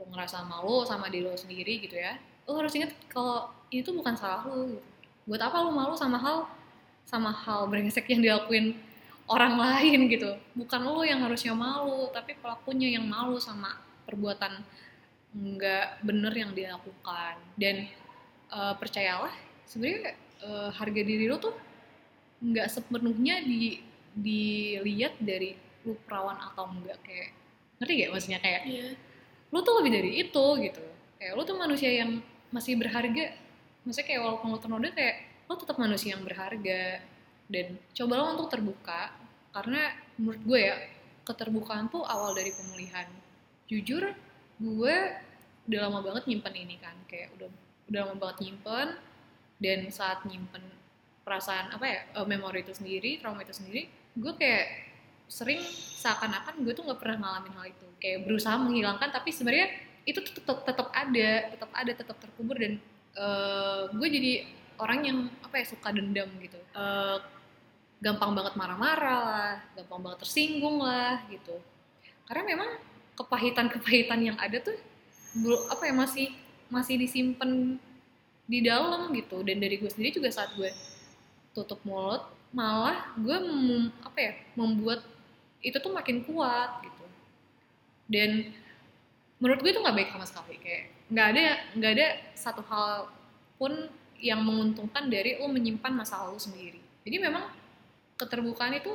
lo 0.00 0.08
ngerasa 0.08 0.48
malu 0.48 0.88
sama 0.88 1.12
diri 1.12 1.28
lo 1.28 1.36
sendiri 1.36 1.84
gitu 1.84 2.00
ya 2.00 2.16
lo 2.48 2.56
harus 2.56 2.72
ingat 2.72 2.96
kalau 3.12 3.52
ini 3.68 3.84
tuh 3.84 3.92
bukan 3.92 4.16
salah 4.16 4.42
lo 4.48 4.64
gitu. 4.64 4.82
buat 5.28 5.42
apa 5.44 5.60
lo 5.60 5.70
malu 5.70 5.92
sama 5.94 6.16
hal 6.16 6.48
sama 7.04 7.28
hal 7.28 7.68
brengsek 7.68 8.08
yang 8.08 8.24
dilakuin 8.24 8.80
orang 9.30 9.54
lain 9.54 10.10
gitu. 10.10 10.34
Bukan 10.58 10.82
lo 10.82 11.06
yang 11.06 11.22
harusnya 11.22 11.54
malu 11.54 12.10
tapi 12.10 12.34
pelakunya 12.34 12.98
yang 12.98 13.06
malu 13.06 13.38
sama 13.38 13.78
perbuatan 14.04 14.60
nggak 15.30 16.02
bener 16.02 16.34
yang 16.34 16.50
dilakukan. 16.50 17.38
Dan 17.54 17.86
uh, 18.50 18.74
percayalah 18.74 19.32
sebenarnya 19.64 20.18
uh, 20.42 20.70
harga 20.74 21.02
diri 21.06 21.30
lo 21.30 21.38
tuh 21.38 21.54
nggak 22.42 22.66
sepenuhnya 22.66 23.46
di 23.46 23.78
dilihat 24.10 25.14
dari 25.22 25.54
lu 25.86 25.94
perawan 26.04 26.36
atau 26.36 26.66
enggak 26.66 26.98
kayak 27.06 27.30
ngerti 27.80 27.92
gak 28.04 28.10
maksudnya 28.12 28.40
kayak 28.42 28.62
yeah. 28.68 28.92
lu 29.48 29.58
tuh 29.62 29.74
lebih 29.80 29.90
dari 29.94 30.10
itu 30.20 30.46
gitu. 30.60 30.82
Kayak 31.16 31.32
lu 31.38 31.42
tuh 31.46 31.56
manusia 31.56 31.88
yang 31.88 32.18
masih 32.50 32.74
berharga. 32.76 33.32
Maksudnya 33.86 34.06
kayak 34.10 34.20
walaupun 34.20 34.48
lu 34.52 34.58
ternoda 34.60 34.88
kayak 34.92 35.16
lu 35.48 35.54
tetap 35.56 35.76
manusia 35.78 36.18
yang 36.18 36.22
berharga 36.26 37.00
dan 37.50 37.74
cobalah 37.92 38.38
untuk 38.38 38.48
terbuka 38.48 39.10
karena 39.50 39.90
menurut 40.16 40.42
gue 40.46 40.60
ya 40.70 40.76
keterbukaan 41.26 41.90
tuh 41.90 42.06
awal 42.06 42.32
dari 42.32 42.54
pemulihan. 42.54 43.06
Jujur 43.66 44.14
gue 44.62 44.96
udah 45.66 45.80
lama 45.86 45.98
banget 46.02 46.30
nyimpen 46.30 46.54
ini 46.54 46.76
kan 46.78 46.94
kayak 47.10 47.34
udah 47.38 47.48
udah 47.90 48.00
lama 48.06 48.16
banget 48.18 48.36
nyimpen 48.46 48.88
dan 49.60 49.78
saat 49.90 50.22
nyimpen 50.26 50.62
perasaan 51.26 51.70
apa 51.74 51.84
ya 51.86 52.00
uh, 52.16 52.26
memori 52.26 52.64
itu 52.64 52.72
sendiri 52.74 53.20
trauma 53.20 53.44
itu 53.44 53.54
sendiri 53.54 53.86
gue 54.16 54.32
kayak 54.34 54.90
sering 55.30 55.62
seakan-akan 56.02 56.66
gue 56.66 56.74
tuh 56.74 56.82
nggak 56.82 56.98
pernah 56.98 57.16
ngalamin 57.22 57.54
hal 57.54 57.66
itu. 57.70 57.86
Kayak 58.02 58.26
berusaha 58.26 58.56
menghilangkan 58.58 59.08
tapi 59.14 59.30
sebenarnya 59.30 59.68
itu 60.08 60.18
tetap 60.26 60.66
tetap 60.66 60.88
ada 60.90 61.30
tetap 61.54 61.70
ada 61.70 61.92
tetap 61.94 62.16
terkubur 62.18 62.58
dan 62.58 62.82
uh, 63.14 63.86
gue 63.94 64.08
jadi 64.10 64.32
orang 64.80 65.00
yang 65.06 65.18
apa 65.44 65.62
ya 65.62 65.66
suka 65.70 65.94
dendam 65.94 66.26
gitu. 66.42 66.58
Uh, 66.74 67.22
gampang 68.00 68.32
banget 68.32 68.56
marah-marah 68.56 69.20
lah 69.20 69.52
gampang 69.76 70.00
banget 70.00 70.18
tersinggung 70.24 70.80
lah 70.80 71.20
gitu. 71.28 71.60
Karena 72.24 72.42
memang 72.48 72.70
kepahitan-kepahitan 73.14 74.20
yang 74.24 74.36
ada 74.40 74.56
tuh 74.64 74.76
apa 75.68 75.82
ya 75.84 75.94
masih 75.94 76.26
masih 76.72 76.96
disimpan 76.96 77.76
di 78.48 78.58
dalam 78.64 79.12
gitu. 79.12 79.44
Dan 79.44 79.60
dari 79.60 79.76
gue 79.76 79.90
sendiri 79.92 80.16
juga 80.16 80.32
saat 80.32 80.56
gue 80.56 80.72
tutup 81.52 81.78
mulut 81.84 82.24
malah 82.50 83.14
gue 83.14 83.36
mem, 83.38 83.94
apa 84.02 84.18
ya 84.18 84.32
membuat 84.58 85.06
itu 85.60 85.76
tuh 85.76 85.92
makin 85.92 86.24
kuat 86.24 86.80
gitu. 86.82 87.04
Dan 88.10 88.56
menurut 89.38 89.60
gue 89.60 89.70
itu 89.70 89.80
nggak 89.84 89.96
baik 90.00 90.10
sama 90.10 90.26
sekali. 90.26 90.56
Kayak 90.56 90.84
nggak 91.12 91.26
ada 91.36 91.44
nggak 91.76 91.92
ada 92.00 92.06
satu 92.32 92.64
hal 92.64 93.12
pun 93.60 93.92
yang 94.20 94.40
menguntungkan 94.40 95.12
dari 95.12 95.36
lo 95.36 95.52
menyimpan 95.52 95.92
masa 95.92 96.24
lalu 96.24 96.40
sendiri. 96.40 96.80
Jadi 97.04 97.16
memang 97.20 97.59
keterbukaan 98.20 98.76
itu 98.76 98.92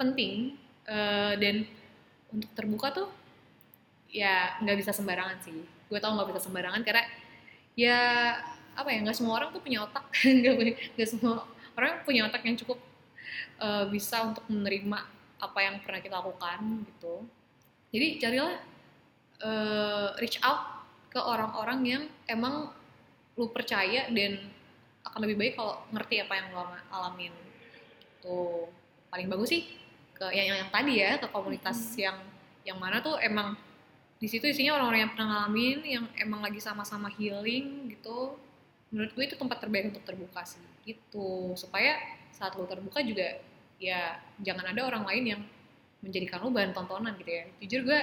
penting 0.00 0.56
uh, 0.88 1.36
dan 1.36 1.68
untuk 2.32 2.50
terbuka 2.56 2.88
tuh 2.90 3.08
ya 4.08 4.56
nggak 4.64 4.78
bisa 4.80 4.90
sembarangan 4.96 5.38
sih. 5.44 5.60
Gue 5.92 5.98
tau 6.00 6.16
nggak 6.16 6.32
bisa 6.32 6.40
sembarangan 6.48 6.80
karena 6.80 7.04
ya 7.76 8.00
apa 8.74 8.88
ya 8.90 9.04
nggak 9.04 9.16
semua 9.18 9.38
orang 9.38 9.52
tuh 9.52 9.62
punya 9.62 9.84
otak. 9.86 10.02
Nggak 10.98 11.08
semua 11.10 11.46
orang 11.78 12.02
punya 12.02 12.26
otak 12.26 12.42
yang 12.42 12.58
cukup 12.58 12.78
uh, 13.62 13.86
bisa 13.86 14.26
untuk 14.26 14.42
menerima 14.50 14.98
apa 15.38 15.58
yang 15.62 15.78
pernah 15.84 16.00
kita 16.02 16.18
lakukan 16.18 16.58
gitu. 16.88 17.22
Jadi 17.94 18.08
carilah 18.18 18.54
uh, 19.46 20.08
reach 20.18 20.42
out 20.42 20.82
ke 21.14 21.20
orang-orang 21.22 21.80
yang 21.86 22.02
emang 22.26 22.74
lu 23.38 23.50
percaya 23.54 24.10
dan 24.10 24.38
akan 25.06 25.20
lebih 25.22 25.36
baik 25.38 25.52
kalau 25.54 25.78
ngerti 25.94 26.22
apa 26.22 26.32
yang 26.34 26.46
lu 26.50 26.62
alamin 26.90 27.43
tuh 28.24 28.72
paling 29.12 29.28
bagus 29.28 29.52
sih 29.52 29.62
ke 30.16 30.26
yang 30.32 30.46
yang, 30.48 30.58
yang 30.64 30.70
tadi 30.72 30.92
ya 30.98 31.10
ke 31.20 31.28
komunitas 31.28 31.76
hmm. 31.94 32.00
yang 32.00 32.16
yang 32.64 32.78
mana 32.80 33.04
tuh 33.04 33.20
emang 33.20 33.52
di 34.16 34.26
situ 34.30 34.48
isinya 34.48 34.80
orang-orang 34.80 35.04
yang 35.04 35.12
pernah 35.12 35.28
ngalamin 35.28 35.78
yang 35.84 36.04
emang 36.16 36.40
lagi 36.40 36.56
sama-sama 36.56 37.12
healing 37.12 37.92
gitu. 37.92 38.40
Menurut 38.88 39.12
gue 39.12 39.24
itu 39.26 39.36
tempat 39.36 39.60
terbaik 39.60 39.92
untuk 39.92 40.00
terbuka 40.06 40.40
sih 40.48 40.64
gitu. 40.88 41.52
Supaya 41.58 42.00
saat 42.32 42.56
lo 42.56 42.64
terbuka 42.64 43.04
juga 43.04 43.36
ya 43.76 44.16
jangan 44.40 44.72
ada 44.72 44.80
orang 44.86 45.04
lain 45.04 45.24
yang 45.36 45.40
menjadikan 46.00 46.40
lo 46.40 46.48
bahan 46.48 46.72
tontonan 46.72 47.12
gitu 47.20 47.30
ya. 47.36 47.44
Jujur 47.60 47.80
gue 47.90 48.00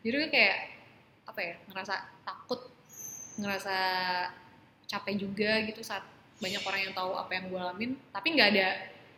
jujur 0.00 0.16
gue 0.24 0.30
kayak 0.32 0.80
apa 1.28 1.40
ya 1.44 1.54
ngerasa 1.68 1.94
takut 2.24 2.60
ngerasa 3.36 3.76
capek 4.88 5.14
juga 5.20 5.60
gitu 5.68 5.84
saat 5.84 6.02
banyak 6.40 6.64
orang 6.64 6.80
yang 6.88 6.94
tahu 6.96 7.20
apa 7.20 7.30
yang 7.36 7.44
gue 7.52 7.60
alamin. 7.60 7.90
Tapi 8.16 8.26
nggak 8.32 8.48
ada 8.56 8.68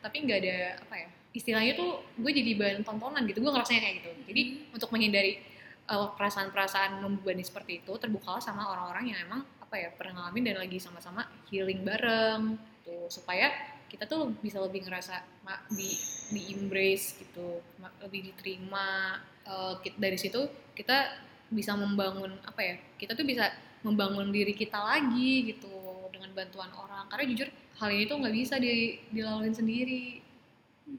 tapi 0.03 0.17
nggak 0.27 0.39
ada 0.43 0.57
apa 0.83 0.95
ya 0.99 1.09
istilahnya 1.33 1.73
tuh 1.75 2.05
gue 2.21 2.33
jadi 2.33 2.53
bahan 2.61 2.81
tontonan 2.85 3.25
gitu 3.25 3.41
gue 3.41 3.53
ngerasanya 3.53 3.81
kayak 3.81 3.95
gitu. 4.05 4.11
Jadi 4.29 4.43
hmm. 4.43 4.77
untuk 4.77 4.89
menghindari 4.93 5.41
uh, 5.89 6.13
perasaan-perasaan 6.13 7.01
membebani 7.01 7.41
seperti 7.41 7.81
itu 7.81 7.93
terbuka 7.97 8.39
sama 8.39 8.69
orang-orang 8.69 9.17
yang 9.17 9.19
emang 9.25 9.43
apa 9.59 9.75
ya 9.81 9.89
pernah 9.97 10.29
ngalamin 10.29 10.53
dan 10.53 10.57
lagi 10.61 10.77
sama-sama 10.77 11.25
healing 11.49 11.81
bareng 11.81 12.61
tuh 12.85 13.09
supaya 13.09 13.49
kita 13.89 14.05
tuh 14.09 14.33
bisa 14.41 14.61
lebih 14.61 14.85
ngerasa 14.85 15.25
di 15.73 15.97
di 16.33 16.41
embrace 16.57 17.17
gitu 17.17 17.61
lebih 18.05 18.33
diterima. 18.33 19.17
Uh, 19.43 19.75
dari 19.99 20.15
situ 20.15 20.39
kita 20.77 21.19
bisa 21.51 21.75
membangun 21.75 22.31
apa 22.47 22.61
ya 22.63 22.75
kita 22.95 23.19
tuh 23.19 23.27
bisa 23.27 23.51
membangun 23.83 24.31
diri 24.31 24.55
kita 24.55 24.79
lagi 24.79 25.51
gitu 25.51 25.83
dengan 26.13 26.31
bantuan 26.37 26.69
orang. 26.77 27.09
Karena 27.09 27.25
jujur 27.33 27.49
hal 27.81 27.89
ini 27.91 28.05
tuh 28.05 28.17
nggak 28.21 28.35
bisa 28.37 28.55
di 28.61 29.01
dilaluin 29.11 29.57
sendiri. 29.57 30.21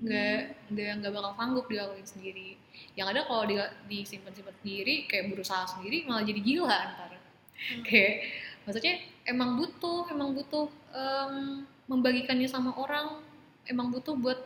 Nggak 0.03 0.39
nggak 0.73 0.91
nggak 0.99 1.11
bakal 1.13 1.31
sanggup 1.37 1.65
dilakuin 1.69 2.07
sendiri. 2.07 2.57
Yang 2.97 3.07
ada 3.13 3.21
kalau 3.29 3.43
di 3.45 3.55
disimpan 3.87 4.33
simpan 4.33 4.55
sendiri 4.59 4.95
kayak 5.05 5.29
berusaha 5.29 5.63
sendiri 5.77 6.09
malah 6.09 6.25
jadi 6.25 6.41
gila 6.41 6.73
antar. 6.73 7.11
Hmm. 7.53 7.85
kayak 7.85 8.27
maksudnya 8.65 8.95
emang 9.29 9.55
butuh 9.55 10.09
emang 10.09 10.33
butuh 10.33 10.67
um, 10.91 11.63
membagikannya 11.87 12.49
sama 12.49 12.73
orang. 12.75 13.21
Emang 13.63 13.93
butuh 13.93 14.17
buat 14.19 14.43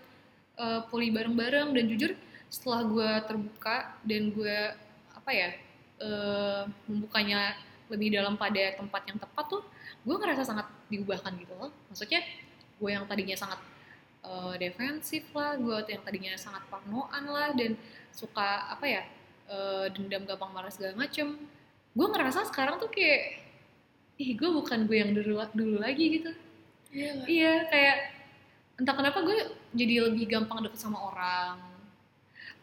uh, 0.62 0.86
pulih 0.92 1.10
bareng-bareng. 1.10 1.74
Dan 1.74 1.90
jujur 1.90 2.14
setelah 2.48 2.84
gue 2.88 3.10
terbuka 3.28 3.98
dan 4.08 4.32
gue 4.32 4.58
apa 5.12 5.32
ya 5.36 5.50
uh, 6.00 6.64
membukanya 6.88 7.60
lebih 7.88 8.20
dalam 8.20 8.36
pada 8.36 8.76
tempat 8.76 9.02
yang 9.08 9.20
tepat 9.20 9.46
tuh 9.48 9.64
gue 10.04 10.16
ngerasa 10.16 10.44
sangat 10.44 10.68
diubahkan 10.88 11.36
gitu 11.40 11.54
loh. 11.56 11.72
Maksudnya 11.92 12.22
gue 12.78 12.90
yang 12.92 13.04
tadinya 13.10 13.36
sangat 13.36 13.60
uh, 14.24 14.54
defensif 14.56 15.28
lah 15.34 15.56
gue 15.58 15.78
yang 15.88 16.04
tadinya 16.04 16.34
sangat 16.36 16.64
parnoan 16.68 17.24
lah 17.28 17.50
dan 17.56 17.76
suka 18.12 18.72
apa 18.72 18.86
ya 18.86 19.02
uh, 19.52 19.86
dendam 19.92 20.24
gampang 20.28 20.52
marah 20.52 20.72
segala 20.72 20.96
macem. 20.96 21.36
Gue 21.92 22.08
ngerasa 22.08 22.48
sekarang 22.48 22.80
tuh 22.80 22.92
kayak 22.92 23.44
ih 24.18 24.34
gue 24.34 24.50
bukan 24.50 24.90
gue 24.90 24.98
yang 24.98 25.12
dulu 25.14 25.44
dulu 25.54 25.78
lagi 25.82 26.22
gitu. 26.22 26.32
Iya 26.92 27.12
iya 27.28 27.54
kayak 27.68 27.98
entah 28.78 28.96
kenapa 28.96 29.26
gue 29.26 29.38
jadi 29.74 30.08
lebih 30.10 30.26
gampang 30.30 30.64
deket 30.64 30.80
sama 30.80 31.02
orang. 31.12 31.58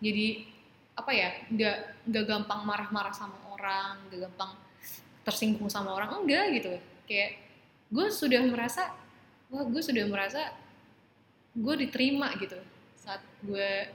Jadi 0.00 0.54
apa 0.94 1.10
ya 1.10 1.30
nggak 1.50 1.76
nggak 2.06 2.24
gampang 2.24 2.60
marah-marah 2.62 3.10
sama 3.10 3.34
orang 3.50 3.98
nggak 4.06 4.30
gampang 4.30 4.54
tersinggung 5.24 5.72
sama 5.72 5.90
orang 5.96 6.22
enggak 6.22 6.44
gitu. 6.60 6.72
Kayak 7.08 7.40
gue 7.90 8.06
sudah 8.12 8.42
merasa 8.46 8.92
wah 9.48 9.64
gue 9.64 9.82
sudah 9.82 10.04
merasa 10.08 10.52
gue 11.54 11.74
diterima 11.86 12.34
gitu 12.40 12.58
saat 12.98 13.22
gue 13.44 13.86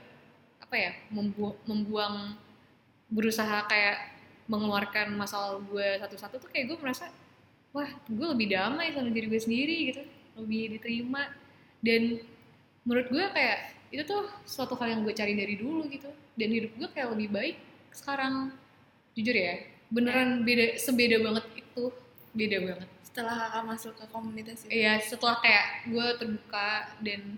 apa 0.61 0.75
ya 0.77 0.91
membu 1.09 1.57
membuang 1.65 2.37
berusaha 3.09 3.65
kayak 3.65 4.13
mengeluarkan 4.45 5.17
masalah 5.17 5.57
gue 5.61 5.87
satu-satu 6.01 6.35
tuh 6.41 6.49
kayak 6.53 6.73
gue 6.73 6.77
merasa 6.77 7.09
wah 7.73 7.89
gue 8.05 8.27
lebih 8.33 8.53
damai 8.53 8.93
sama 8.93 9.09
diri 9.13 9.27
gue 9.29 9.41
sendiri 9.41 9.77
gitu 9.93 10.03
lebih 10.39 10.79
diterima. 10.79 11.27
Dan 11.79 12.23
menurut 12.87 13.07
gue 13.11 13.25
kayak 13.35 13.59
itu 13.89 14.03
tuh 14.05 14.29
suatu 14.47 14.77
hal 14.79 14.95
yang 14.97 15.01
gue 15.03 15.13
cari 15.15 15.33
dari 15.35 15.55
dulu 15.59 15.87
gitu. 15.91 16.09
Dan 16.39 16.49
hidup 16.55 16.71
gue 16.79 16.89
kayak 16.95 17.11
lebih 17.15 17.29
baik 17.29 17.55
sekarang. 17.91 18.55
Jujur 19.17 19.35
ya 19.35 19.59
beneran 19.89 20.45
beda 20.45 20.78
sebeda 20.78 21.17
banget 21.21 21.45
itu 21.58 21.84
beda 22.34 22.58
banget. 22.62 22.89
Setelah 23.02 23.36
kakak 23.49 23.63
masuk 23.65 23.93
ke 23.97 24.06
komunitas 24.13 24.58
itu? 24.65 24.71
Iya 24.71 25.02
setelah 25.02 25.41
kayak 25.41 25.89
gue 25.89 26.08
terbuka 26.21 26.69
dan 27.02 27.36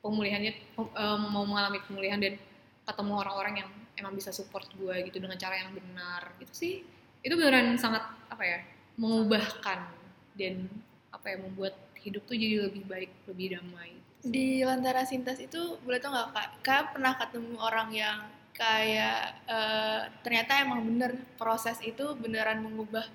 pemulihannya 0.00 0.52
um, 0.76 1.20
mau 1.28 1.44
mengalami 1.44 1.78
pemulihan 1.84 2.16
dan 2.16 2.40
ketemu 2.88 3.12
orang-orang 3.20 3.54
yang 3.64 3.70
emang 4.00 4.16
bisa 4.16 4.32
support 4.32 4.64
gue 4.74 4.96
gitu 5.12 5.20
dengan 5.20 5.36
cara 5.36 5.60
yang 5.60 5.76
benar 5.76 6.32
gitu 6.40 6.52
sih 6.56 6.74
itu 7.20 7.34
beneran 7.36 7.76
sangat 7.76 8.00
apa 8.32 8.40
ya 8.40 8.58
mengubahkan 8.96 9.92
dan 10.40 10.64
apa 11.12 11.26
ya 11.28 11.36
membuat 11.44 11.76
hidup 12.00 12.24
tuh 12.24 12.36
jadi 12.36 12.72
lebih 12.72 12.88
baik 12.88 13.12
lebih 13.28 13.60
damai. 13.60 13.92
Di 14.24 14.64
Lantara 14.64 15.04
Sintas 15.04 15.36
itu 15.40 15.76
boleh 15.84 16.00
tau 16.00 16.12
nggak 16.12 16.28
kak? 16.32 16.48
Kak 16.64 16.82
pernah 16.96 17.12
ketemu 17.16 17.60
orang 17.60 17.88
yang 17.92 18.18
kayak 18.54 19.40
uh, 19.48 20.02
ternyata 20.20 20.60
emang 20.60 20.84
bener 20.84 21.16
proses 21.40 21.80
itu 21.80 22.12
beneran 22.18 22.60
mengubah 22.60 23.06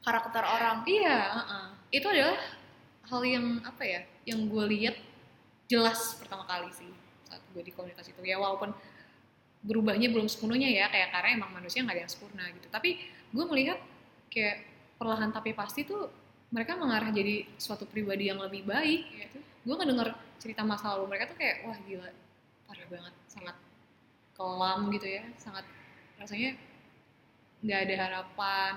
karakter 0.00 0.42
orang 0.42 0.86
iya 0.86 1.18
uh 1.34 1.40
-uh. 1.42 1.66
itu 1.90 2.06
adalah 2.06 2.38
hal 3.06 3.22
yang 3.22 3.46
apa 3.62 3.82
ya 3.82 4.00
yang 4.26 4.46
gue 4.50 4.64
lihat 4.72 4.96
jelas 5.66 6.14
pertama 6.18 6.46
kali 6.46 6.70
sih 6.74 6.90
saat 7.26 7.42
gue 7.54 7.62
di 7.62 7.74
komunitas 7.74 8.06
itu 8.06 8.22
ya 8.22 8.38
walaupun 8.38 8.70
berubahnya 9.66 10.14
belum 10.14 10.30
sepenuhnya 10.30 10.70
ya 10.70 10.86
kayak 10.86 11.10
karena 11.10 11.42
emang 11.42 11.50
manusia 11.50 11.82
nggak 11.82 11.96
ada 11.98 12.02
yang 12.06 12.12
sempurna 12.12 12.44
gitu 12.54 12.66
tapi 12.70 13.02
gue 13.34 13.44
melihat 13.50 13.78
kayak 14.30 14.62
perlahan 14.94 15.34
tapi 15.34 15.52
pasti 15.52 15.82
tuh 15.82 16.06
mereka 16.54 16.78
mengarah 16.78 17.10
jadi 17.10 17.42
suatu 17.58 17.84
pribadi 17.84 18.30
yang 18.30 18.38
lebih 18.38 18.62
baik 18.62 19.02
gitu. 19.10 19.38
gue 19.42 19.74
ngedenger 19.74 20.14
cerita 20.38 20.62
masa 20.62 20.94
lalu 20.94 21.10
mereka 21.10 21.34
tuh 21.34 21.38
kayak 21.38 21.66
wah 21.66 21.78
gila 21.82 22.10
parah 22.70 22.86
banget 22.86 23.14
sangat 23.26 23.56
kelam 24.36 24.92
gitu 24.92 25.08
ya 25.08 25.24
sangat 25.40 25.64
rasanya 26.20 26.54
nggak 27.64 27.80
ada 27.88 27.94
harapan. 27.96 28.74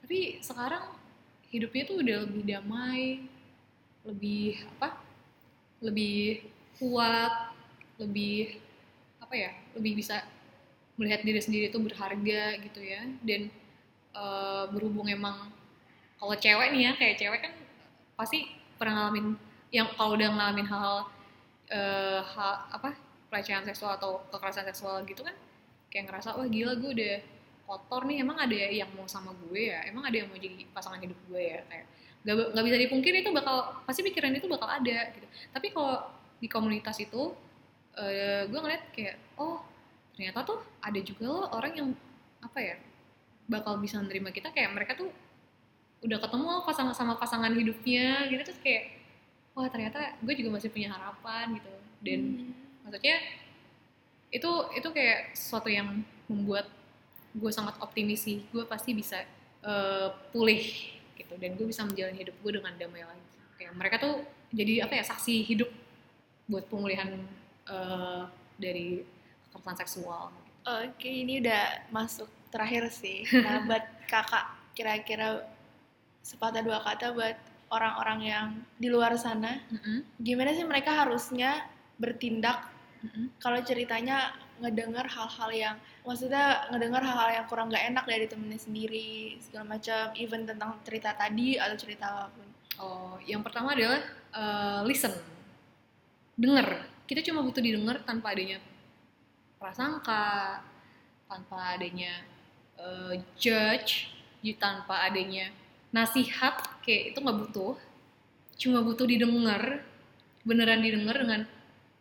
Tapi 0.00 0.40
sekarang 0.40 0.84
hidupnya 1.52 1.82
tuh 1.86 1.96
udah 2.00 2.16
lebih 2.24 2.42
damai 2.48 3.04
lebih 4.02 4.64
apa? 4.76 4.96
Lebih 5.84 6.48
kuat 6.80 7.52
lebih 8.00 8.58
apa 9.20 9.34
ya? 9.36 9.52
Lebih 9.76 9.92
bisa 10.00 10.24
melihat 10.96 11.24
diri 11.24 11.40
sendiri 11.40 11.68
itu 11.68 11.78
berharga 11.78 12.58
gitu 12.64 12.80
ya. 12.80 13.04
Dan 13.20 13.52
uh, 14.16 14.66
berhubung 14.72 15.06
emang 15.06 15.52
kalau 16.20 16.36
cewek 16.36 16.72
nih 16.76 16.90
ya 16.90 16.92
kayak 16.96 17.16
cewek 17.16 17.40
kan 17.44 17.52
pasti 18.16 18.44
pernah 18.76 19.08
ngalamin 19.08 19.36
yang 19.72 19.88
kalau 19.96 20.16
udah 20.18 20.28
ngalamin 20.28 20.66
hal-hal 20.68 21.08
uh, 21.72 22.20
hal, 22.20 22.54
apa 22.74 22.92
pelecehan 23.30 23.62
seksual 23.62 23.96
atau 23.96 24.26
kekerasan 24.34 24.66
seksual 24.68 25.06
gitu 25.06 25.22
kan 25.22 25.34
kayak 25.90 26.10
ngerasa 26.10 26.38
wah 26.38 26.46
gila 26.46 26.74
gue 26.78 26.90
udah 26.90 27.14
kotor 27.70 28.02
nih 28.10 28.26
emang 28.26 28.34
ada 28.42 28.58
yang 28.58 28.90
mau 28.98 29.06
sama 29.06 29.30
gue 29.46 29.70
ya? 29.70 29.86
Emang 29.86 30.02
ada 30.02 30.16
yang 30.18 30.26
mau 30.26 30.34
jadi 30.34 30.66
pasangan 30.74 30.98
hidup 30.98 31.14
gue 31.30 31.38
ya? 31.38 31.62
Kayak 31.70 31.86
gak, 32.26 32.34
gak 32.50 32.64
bisa 32.66 32.76
dipungkiri 32.82 33.16
itu 33.22 33.30
bakal 33.30 33.78
pasti 33.86 34.02
pikiran 34.02 34.34
itu 34.34 34.50
bakal 34.50 34.66
ada 34.66 34.98
gitu. 35.14 35.26
Tapi 35.54 35.70
kalau 35.70 36.02
di 36.42 36.50
komunitas 36.50 36.98
itu 36.98 37.30
uh, 37.94 38.42
gue 38.50 38.58
ngeliat 38.58 38.90
kayak 38.90 39.22
oh 39.38 39.62
ternyata 40.18 40.42
tuh 40.42 40.58
ada 40.82 40.98
juga 40.98 41.30
loh 41.30 41.46
orang 41.54 41.72
yang 41.78 41.88
apa 42.42 42.58
ya 42.58 42.76
bakal 43.46 43.78
bisa 43.78 44.02
menerima 44.02 44.34
kita. 44.34 44.50
Kayak 44.50 44.74
mereka 44.74 44.98
tuh 44.98 45.14
udah 46.02 46.18
ketemu 46.18 46.66
pasangan 46.66 46.94
sama 46.96 47.14
pasangan 47.22 47.54
hidupnya 47.54 48.26
gitu 48.34 48.50
terus 48.50 48.60
kayak 48.64 48.98
wah 49.54 49.70
ternyata 49.70 50.18
gue 50.18 50.34
juga 50.34 50.58
masih 50.58 50.74
punya 50.74 50.90
harapan 50.90 51.54
gitu. 51.54 51.70
Dan 52.02 52.20
hmm. 52.50 52.69
Maksudnya 52.84 53.18
itu 54.30 54.50
itu 54.78 54.88
kayak 54.94 55.34
sesuatu 55.34 55.66
yang 55.66 56.06
membuat 56.30 56.70
gue 57.34 57.50
sangat 57.50 57.78
optimis 57.82 58.26
sih. 58.26 58.46
Gue 58.50 58.66
pasti 58.66 58.94
bisa 58.94 59.22
uh, 59.62 60.14
pulih 60.30 60.62
gitu. 61.18 61.34
Dan 61.38 61.58
gue 61.58 61.66
bisa 61.66 61.82
menjalani 61.86 62.18
hidup 62.18 62.34
gue 62.38 62.52
dengan 62.58 62.72
damai 62.78 63.02
lagi. 63.06 63.26
Kayak 63.58 63.72
mereka 63.76 63.96
tuh 63.98 64.14
jadi 64.50 64.86
apa 64.86 64.98
ya 64.98 65.04
saksi 65.06 65.46
hidup 65.46 65.70
buat 66.50 66.66
pemulihan 66.66 67.22
uh, 67.70 68.26
dari 68.58 69.06
kekerasan 69.50 69.78
seksual. 69.86 70.34
Oke 70.66 71.10
ini 71.10 71.38
udah 71.42 71.90
masuk 71.94 72.26
terakhir 72.50 72.90
sih. 72.90 73.26
Nah 73.44 73.66
buat 73.66 73.84
kakak 74.10 74.74
kira-kira 74.74 75.46
sepatah 76.22 76.62
dua 76.62 76.78
kata 76.82 77.14
buat 77.14 77.38
orang-orang 77.70 78.20
yang 78.26 78.46
di 78.78 78.90
luar 78.90 79.14
sana. 79.14 79.62
Mm 79.70 79.78
-hmm. 79.78 79.98
gimana 80.18 80.50
sih 80.54 80.66
mereka 80.66 80.90
harusnya 80.94 81.62
bertindak. 82.00 82.64
Kalau 83.40 83.60
ceritanya 83.64 84.32
ngedengar 84.60 85.08
hal-hal 85.08 85.50
yang 85.52 85.76
maksudnya 86.04 86.68
ngedengar 86.68 87.00
hal-hal 87.00 87.32
yang 87.32 87.46
kurang 87.48 87.72
nggak 87.72 87.96
enak 87.96 88.04
dari 88.04 88.28
temennya 88.28 88.60
sendiri 88.60 89.40
segala 89.40 89.76
macam 89.76 90.12
even 90.20 90.44
tentang 90.44 90.76
cerita 90.84 91.16
tadi 91.16 91.56
atau 91.56 91.76
cerita 91.80 92.04
apa 92.12 92.24
pun. 92.32 92.48
Oh 92.80 93.16
yang 93.24 93.40
pertama 93.40 93.72
adalah 93.72 94.04
uh, 94.36 94.80
listen. 94.84 95.12
Denger. 96.36 96.88
Kita 97.08 97.24
cuma 97.24 97.40
butuh 97.40 97.64
didengar 97.64 98.04
tanpa 98.04 98.36
adanya 98.36 98.60
prasangka 99.60 100.60
tanpa 101.28 101.76
adanya 101.76 102.24
uh, 102.80 103.12
judge 103.36 104.08
tanpa 104.56 105.04
adanya 105.04 105.52
nasihat 105.92 106.80
kayak 106.84 107.12
itu 107.12 107.18
nggak 107.20 107.38
butuh. 107.48 107.74
Cuma 108.60 108.84
butuh 108.84 109.08
didengar 109.08 109.84
beneran 110.44 110.80
didengar 110.80 111.16
dengan 111.20 111.44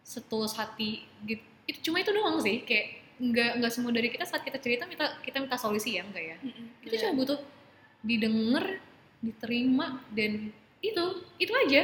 setulus 0.09 0.57
hati 0.57 1.05
gitu. 1.29 1.45
Itu 1.69 1.79
cuma 1.85 2.01
itu 2.01 2.09
doang 2.09 2.41
sih 2.41 2.65
kayak 2.65 3.13
nggak 3.21 3.51
nggak 3.61 3.71
semua 3.71 3.93
dari 3.93 4.09
kita 4.09 4.25
saat 4.25 4.41
kita 4.41 4.57
cerita 4.57 4.89
kita 4.89 5.21
kita 5.21 5.37
minta 5.37 5.59
solusi 5.59 6.01
ya 6.01 6.07
enggak 6.07 6.23
ya? 6.23 6.37
Mm-hmm. 6.41 6.65
kita 6.87 6.93
yeah. 6.95 7.01
cuma 7.05 7.13
butuh 7.21 7.39
didengar 8.01 8.65
diterima 9.21 9.87
dan 10.15 10.49
itu 10.81 11.03
itu 11.37 11.53
aja. 11.53 11.81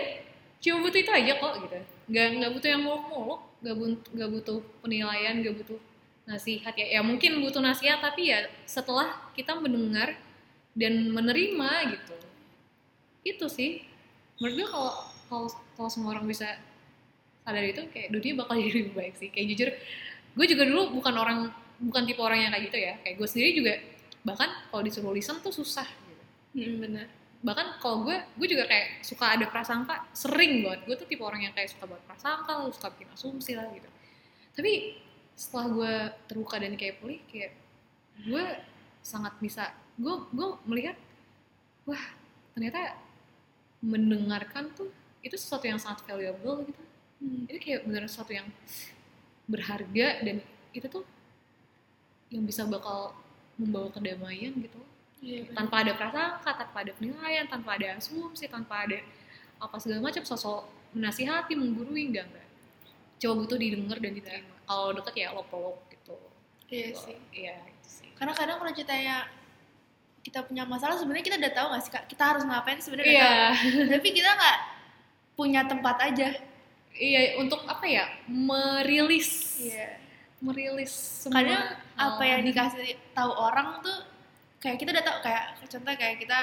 Cuma 0.58 0.82
butuh 0.82 1.00
itu 1.06 1.12
aja 1.14 1.32
kok 1.38 1.54
gitu. 1.62 1.78
Nggak 2.10 2.28
nggak 2.42 2.52
butuh 2.58 2.70
yang 2.74 2.82
muluk-muluk 2.82 3.42
nggak 3.62 3.76
butuh 3.78 4.10
nggak 4.18 4.30
butuh 4.34 4.58
penilaian 4.82 5.36
nggak 5.46 5.56
butuh 5.62 5.80
nasihat 6.26 6.74
ya. 6.74 6.88
Ya 6.98 7.02
mungkin 7.06 7.46
butuh 7.46 7.62
nasihat 7.62 8.02
tapi 8.02 8.34
ya 8.34 8.50
setelah 8.66 9.14
kita 9.38 9.54
mendengar 9.54 10.18
dan 10.74 11.14
menerima 11.14 11.70
gitu. 11.94 12.16
Itu 13.22 13.46
sih. 13.52 13.86
Menurut 14.42 14.56
gue 14.58 14.68
kalau 14.72 14.94
kalau 15.30 15.48
kalau 15.76 15.90
semua 15.92 16.16
orang 16.18 16.26
bisa 16.26 16.58
sadar 17.46 17.62
itu 17.62 17.86
kayak 17.94 18.10
dunia 18.10 18.34
bakal 18.42 18.58
jadi 18.62 18.74
lebih 18.82 18.94
baik 18.98 19.14
sih. 19.22 19.30
Kayak 19.30 19.48
jujur 19.54 19.70
gue 20.36 20.46
juga 20.50 20.64
dulu 20.66 20.82
bukan 21.00 21.14
orang 21.16 21.38
bukan 21.80 22.02
tipe 22.10 22.22
orang 22.26 22.40
yang 22.42 22.52
kayak 22.52 22.66
gitu 22.74 22.78
ya. 22.82 22.94
Kayak 23.06 23.16
gue 23.22 23.28
sendiri 23.30 23.50
juga 23.54 23.74
bahkan 24.26 24.50
kalau 24.74 24.82
disuruh 24.82 25.14
listen 25.14 25.38
tuh 25.40 25.54
susah 25.54 25.86
gitu. 25.86 26.24
Hmm, 26.58 26.82
bener 26.82 27.08
bahkan 27.46 27.78
kalau 27.78 28.10
gue 28.10 28.18
gue 28.42 28.48
juga 28.58 28.66
kayak 28.66 29.06
suka 29.06 29.38
ada 29.38 29.46
prasangka 29.46 30.10
sering 30.18 30.66
banget. 30.66 30.82
Gue 30.90 30.96
tuh 30.98 31.06
tipe 31.06 31.22
orang 31.22 31.46
yang 31.46 31.54
kayak 31.54 31.70
suka 31.70 31.86
buat 31.86 32.02
prasangka 32.10 32.66
suka 32.74 32.90
bikin 32.98 33.10
asumsi 33.14 33.54
lah 33.54 33.70
gitu. 33.70 33.86
Tapi 34.58 34.98
setelah 35.38 35.66
gue 35.70 35.94
terbuka 36.26 36.58
dan 36.58 36.74
kayak 36.74 36.98
pulih 36.98 37.22
kayak 37.30 37.54
gue 38.26 38.46
sangat 39.06 39.38
bisa 39.38 39.70
gue 40.02 40.16
gue 40.34 40.48
melihat 40.66 40.98
wah 41.86 42.02
ternyata 42.58 42.98
mendengarkan 43.84 44.74
tuh 44.74 44.90
itu 45.22 45.38
sesuatu 45.38 45.70
yang 45.70 45.78
sangat 45.78 46.02
valuable 46.10 46.66
gitu 46.66 46.82
hmm. 47.22 47.52
itu 47.52 47.60
kayak 47.62 47.88
beneran 47.88 48.10
sesuatu 48.10 48.32
yang 48.34 48.48
berharga 49.46 50.08
dan 50.26 50.42
itu 50.74 50.88
tuh 50.90 51.06
yang 52.34 52.44
bisa 52.44 52.66
bakal 52.66 53.14
membawa 53.56 53.88
kedamaian 53.94 54.52
gitu. 54.52 54.82
Yeah, 55.24 55.48
iya, 55.48 55.56
tanpa 55.56 55.82
ada 55.82 55.96
prasangka 55.96 56.52
tanpa 56.60 56.78
ada 56.86 56.92
penilaian 56.98 57.48
tanpa 57.48 57.80
ada 57.80 57.98
asumsi 57.98 58.46
tanpa 58.52 58.86
ada 58.86 59.00
apa 59.58 59.80
segala 59.80 60.04
macam 60.04 60.22
sosok 60.28 60.68
menasihati 60.92 61.56
menggurui 61.56 62.12
enggak 62.12 62.28
enggak. 62.28 62.48
Coba 63.22 63.34
butuh 63.46 63.58
didengar 63.58 63.98
dan 64.04 64.12
diterima. 64.12 64.44
Yeah. 64.44 64.54
kalau 64.66 64.98
deket 64.98 65.14
ya 65.16 65.28
lo 65.32 65.44
peluk 65.48 65.78
gitu. 65.94 66.18
Iya 66.68 66.82
yeah, 66.82 66.92
sih. 66.98 67.18
Iya 67.32 67.56
sih. 67.86 68.10
Karena 68.18 68.34
kadang 68.36 68.58
kalau 68.60 68.74
ceritanya 68.74 69.30
kita 70.26 70.42
punya 70.42 70.66
masalah 70.66 70.98
sebenarnya 70.98 71.22
kita 71.22 71.38
udah 71.38 71.54
tahu 71.54 71.68
gak 71.70 71.82
sih 71.86 71.92
kak 71.94 72.06
kita 72.10 72.24
harus 72.26 72.44
ngapain 72.50 72.82
sebenarnya 72.82 73.14
yeah. 73.14 73.54
tapi 73.94 74.10
kita 74.10 74.26
nggak 74.34 74.58
punya 75.38 75.62
tempat 75.70 76.02
aja 76.02 76.34
iya 77.00 77.36
untuk 77.40 77.64
apa 77.68 77.86
ya? 77.86 78.06
Merilis. 78.28 79.60
Iya. 79.62 80.04
merilis 80.44 80.92
semua 81.26 81.42
kadang 81.42 81.64
apa 81.96 82.24
yang 82.28 82.44
dikasih 82.46 83.00
tahu 83.16 83.32
orang 83.34 83.82
tuh 83.82 83.98
kayak 84.60 84.78
kita 84.78 84.94
udah 84.94 85.06
tahu 85.08 85.18
kayak 85.26 85.44
contoh 85.58 85.94
kayak 85.96 86.16
kita 86.22 86.40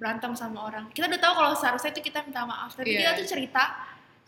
berantem 0.00 0.32
sama 0.34 0.58
orang. 0.66 0.90
Kita 0.90 1.06
udah 1.06 1.20
tahu 1.20 1.34
kalau 1.38 1.52
seharusnya 1.54 1.92
itu 1.94 2.02
kita 2.02 2.24
minta 2.24 2.42
maaf 2.48 2.74
tapi 2.74 2.96
yeah. 2.96 3.14
kita 3.14 3.22
tuh 3.22 3.26
cerita 3.30 3.64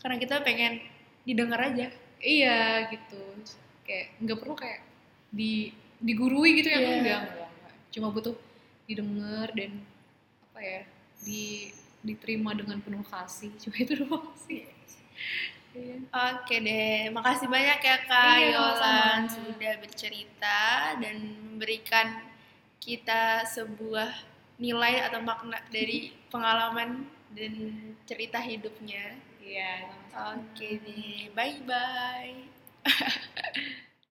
karena 0.05 0.17
kita 0.21 0.35
pengen 0.45 0.85
didengar 1.27 1.59
aja. 1.59 1.91
Iya 2.23 2.93
gitu. 2.93 3.23
Kayak 3.83 4.07
nggak 4.21 4.39
perlu 4.39 4.55
kayak 4.55 4.81
di 5.33 5.75
digurui 5.99 6.61
gitu 6.61 6.69
ya 6.71 6.79
yeah. 6.79 6.97
enggak, 7.01 7.21
enggak 7.27 7.51
enggak. 7.51 7.75
Cuma 7.91 8.07
butuh 8.13 8.37
didengar 8.87 9.49
dan 9.57 9.83
apa 10.53 10.61
ya 10.61 10.81
di 11.25 11.73
diterima 12.05 12.55
dengan 12.55 12.79
penuh 12.79 13.03
kasih. 13.03 13.51
Cuma 13.65 13.75
itu 13.81 13.93
doang 13.97 14.31
sih 14.45 14.77
Iya. 15.77 15.97
Oke 16.09 16.57
deh, 16.65 17.13
makasih 17.13 17.49
banyak 17.53 17.79
ya 17.85 17.97
Kak 18.09 18.37
iya, 18.41 18.57
Yolan 18.57 19.21
sudah 19.29 19.75
bercerita 19.85 20.97
dan 20.97 21.17
memberikan 21.53 22.25
kita 22.81 23.45
sebuah 23.45 24.09
nilai 24.57 25.05
atau 25.05 25.21
makna 25.21 25.61
dari 25.69 26.17
pengalaman 26.33 27.05
dan 27.37 27.53
cerita 28.09 28.41
hidupnya. 28.41 29.21
Iya. 29.45 29.93
Oke 30.33 30.81
deh, 30.81 31.29
bye 31.37 31.61
bye. 31.69 32.35